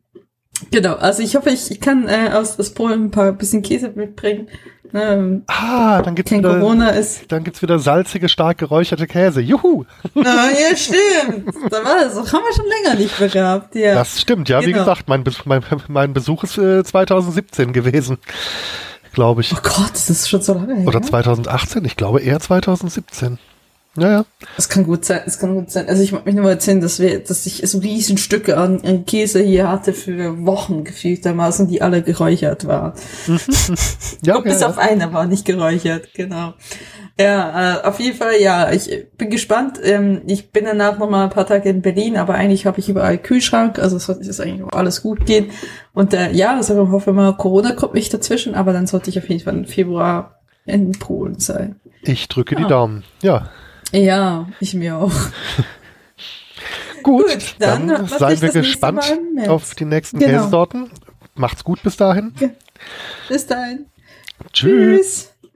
genau, 0.71 0.95
also 0.95 1.21
ich 1.23 1.35
hoffe, 1.35 1.49
ich, 1.49 1.71
ich 1.71 1.79
kann 1.79 2.07
äh, 2.07 2.29
aus, 2.33 2.59
aus 2.59 2.73
Polen 2.73 3.05
ein 3.05 3.11
paar 3.11 3.31
bisschen 3.33 3.61
Käse 3.61 3.91
mitbringen. 3.95 4.47
Ähm, 4.95 5.41
Ah, 5.47 6.03
dann 6.03 6.13
gibt's 6.13 6.31
wieder, 6.31 6.59
Corona 6.59 6.89
ist. 6.89 7.31
dann 7.31 7.43
gibt's 7.43 7.63
wieder 7.63 7.79
salzige, 7.79 8.29
stark 8.29 8.59
geräucherte 8.59 9.07
Käse. 9.07 9.41
Juhu! 9.41 9.85
Ah, 10.15 10.49
ja, 10.51 10.75
stimmt. 10.75 11.47
Da 11.71 11.83
war 11.83 11.95
das, 12.03 12.13
das 12.13 12.31
haben 12.31 12.43
wir 12.47 12.53
schon 12.55 12.65
länger 12.67 12.99
nicht 12.99 13.19
mehr 13.19 13.29
gehabt. 13.29 13.73
Ja. 13.73 13.95
Das 13.95 14.21
stimmt, 14.21 14.49
ja. 14.49 14.61
Wie 14.61 14.65
Genau. 14.67 14.79
gesagt, 14.79 15.07
mein, 15.09 15.23
mein, 15.45 15.63
mein 15.87 16.13
Besuch 16.13 16.43
ist 16.43 16.59
äh, 16.59 16.83
2017 16.83 17.73
gewesen, 17.73 18.19
glaube 19.13 19.41
ich. 19.41 19.51
oh 19.53 19.59
Gott, 19.63 19.93
das 19.93 20.11
ist 20.11 20.29
schon 20.29 20.43
so 20.43 20.53
lange 20.53 20.75
her. 20.75 20.87
Oder 20.87 21.01
2018? 21.01 21.83
Ich 21.85 21.95
glaube 21.95 22.19
eher 22.21 22.39
2017. 22.39 23.39
Ja, 23.95 24.09
ja. 24.09 24.25
Das 24.55 24.69
kann 24.69 24.85
gut 24.85 25.05
sein, 25.05 25.21
das 25.25 25.37
kann 25.37 25.53
gut 25.53 25.69
sein. 25.69 25.87
Also 25.87 26.01
ich 26.01 26.11
mag 26.11 26.25
mich 26.25 26.33
nur 26.33 26.45
mal 26.45 26.51
erzählen, 26.51 26.81
dass 26.81 26.99
wir, 26.99 27.19
dass 27.19 27.45
ich 27.45 27.61
so 27.69 27.77
Riesenstücke 27.77 28.57
an, 28.57 28.81
an 28.83 29.05
Käse 29.05 29.41
hier 29.41 29.69
hatte 29.69 29.93
für 29.93 30.45
Wochen 30.45 30.83
gefühltermaßen, 30.83 31.67
die 31.67 31.83
alle 31.83 32.01
geräuchert 32.01 32.65
waren. 32.67 32.93
ja, 34.23 34.39
Bis 34.39 34.61
ja, 34.61 34.69
auf 34.69 34.79
eine 34.79 35.13
war 35.13 35.27
nicht 35.27 35.45
geräuchert, 35.45 36.09
genau. 36.15 36.53
Ja, 37.19 37.75
äh, 37.75 37.87
auf 37.87 37.99
jeden 37.99 38.17
Fall, 38.17 38.41
ja, 38.41 38.71
ich 38.71 38.89
bin 39.15 39.29
gespannt. 39.29 39.79
Ähm, 39.83 40.23
ich 40.25 40.49
bin 40.51 40.65
danach 40.65 40.97
noch 40.97 41.09
mal 41.11 41.25
ein 41.25 41.29
paar 41.29 41.45
Tage 41.45 41.69
in 41.69 41.83
Berlin, 41.83 42.17
aber 42.17 42.33
eigentlich 42.33 42.65
habe 42.65 42.79
ich 42.79 42.89
überall 42.89 43.19
Kühlschrank, 43.19 43.77
also 43.77 43.97
es 43.97 44.05
sollte 44.05 44.23
jetzt 44.23 44.41
eigentlich 44.41 44.63
auch 44.63 44.75
alles 44.75 45.03
gut 45.03 45.27
gehen. 45.27 45.51
Und 45.93 46.15
äh, 46.15 46.31
ja, 46.31 46.55
also 46.55 46.81
ich 46.83 46.89
hoffe 46.89 47.13
mal, 47.13 47.37
Corona 47.37 47.73
kommt 47.73 47.93
nicht 47.93 48.11
dazwischen, 48.11 48.55
aber 48.55 48.73
dann 48.73 48.87
sollte 48.87 49.11
ich 49.11 49.19
auf 49.19 49.29
jeden 49.29 49.43
Fall 49.43 49.53
im 49.55 49.65
Februar 49.65 50.39
in 50.65 50.93
Polen 50.93 51.37
sein. 51.37 51.75
Ich 52.01 52.27
drücke 52.27 52.55
die 52.55 52.63
Ja. 52.63 52.67
Daumen. 52.67 53.03
Ja. 53.21 53.49
Ja, 53.93 54.47
ich 54.59 54.73
mir 54.73 54.97
auch. 54.97 55.11
Gut, 57.03 57.27
Gut, 57.27 57.55
dann 57.59 57.87
dann, 57.87 58.07
seien 58.07 58.41
wir 58.41 58.49
gespannt 58.51 59.03
auf 59.47 59.75
die 59.75 59.85
nächsten 59.85 60.19
Genau. 60.19 60.39
Käsesorten. 60.39 60.89
Macht's 61.35 61.63
gut 61.63 61.83
bis 61.83 61.97
dahin. 61.97 62.33
Bis 63.27 63.45
dahin. 63.45 63.87
Tschüss. 64.53 65.01
Tschüss. 65.01 65.32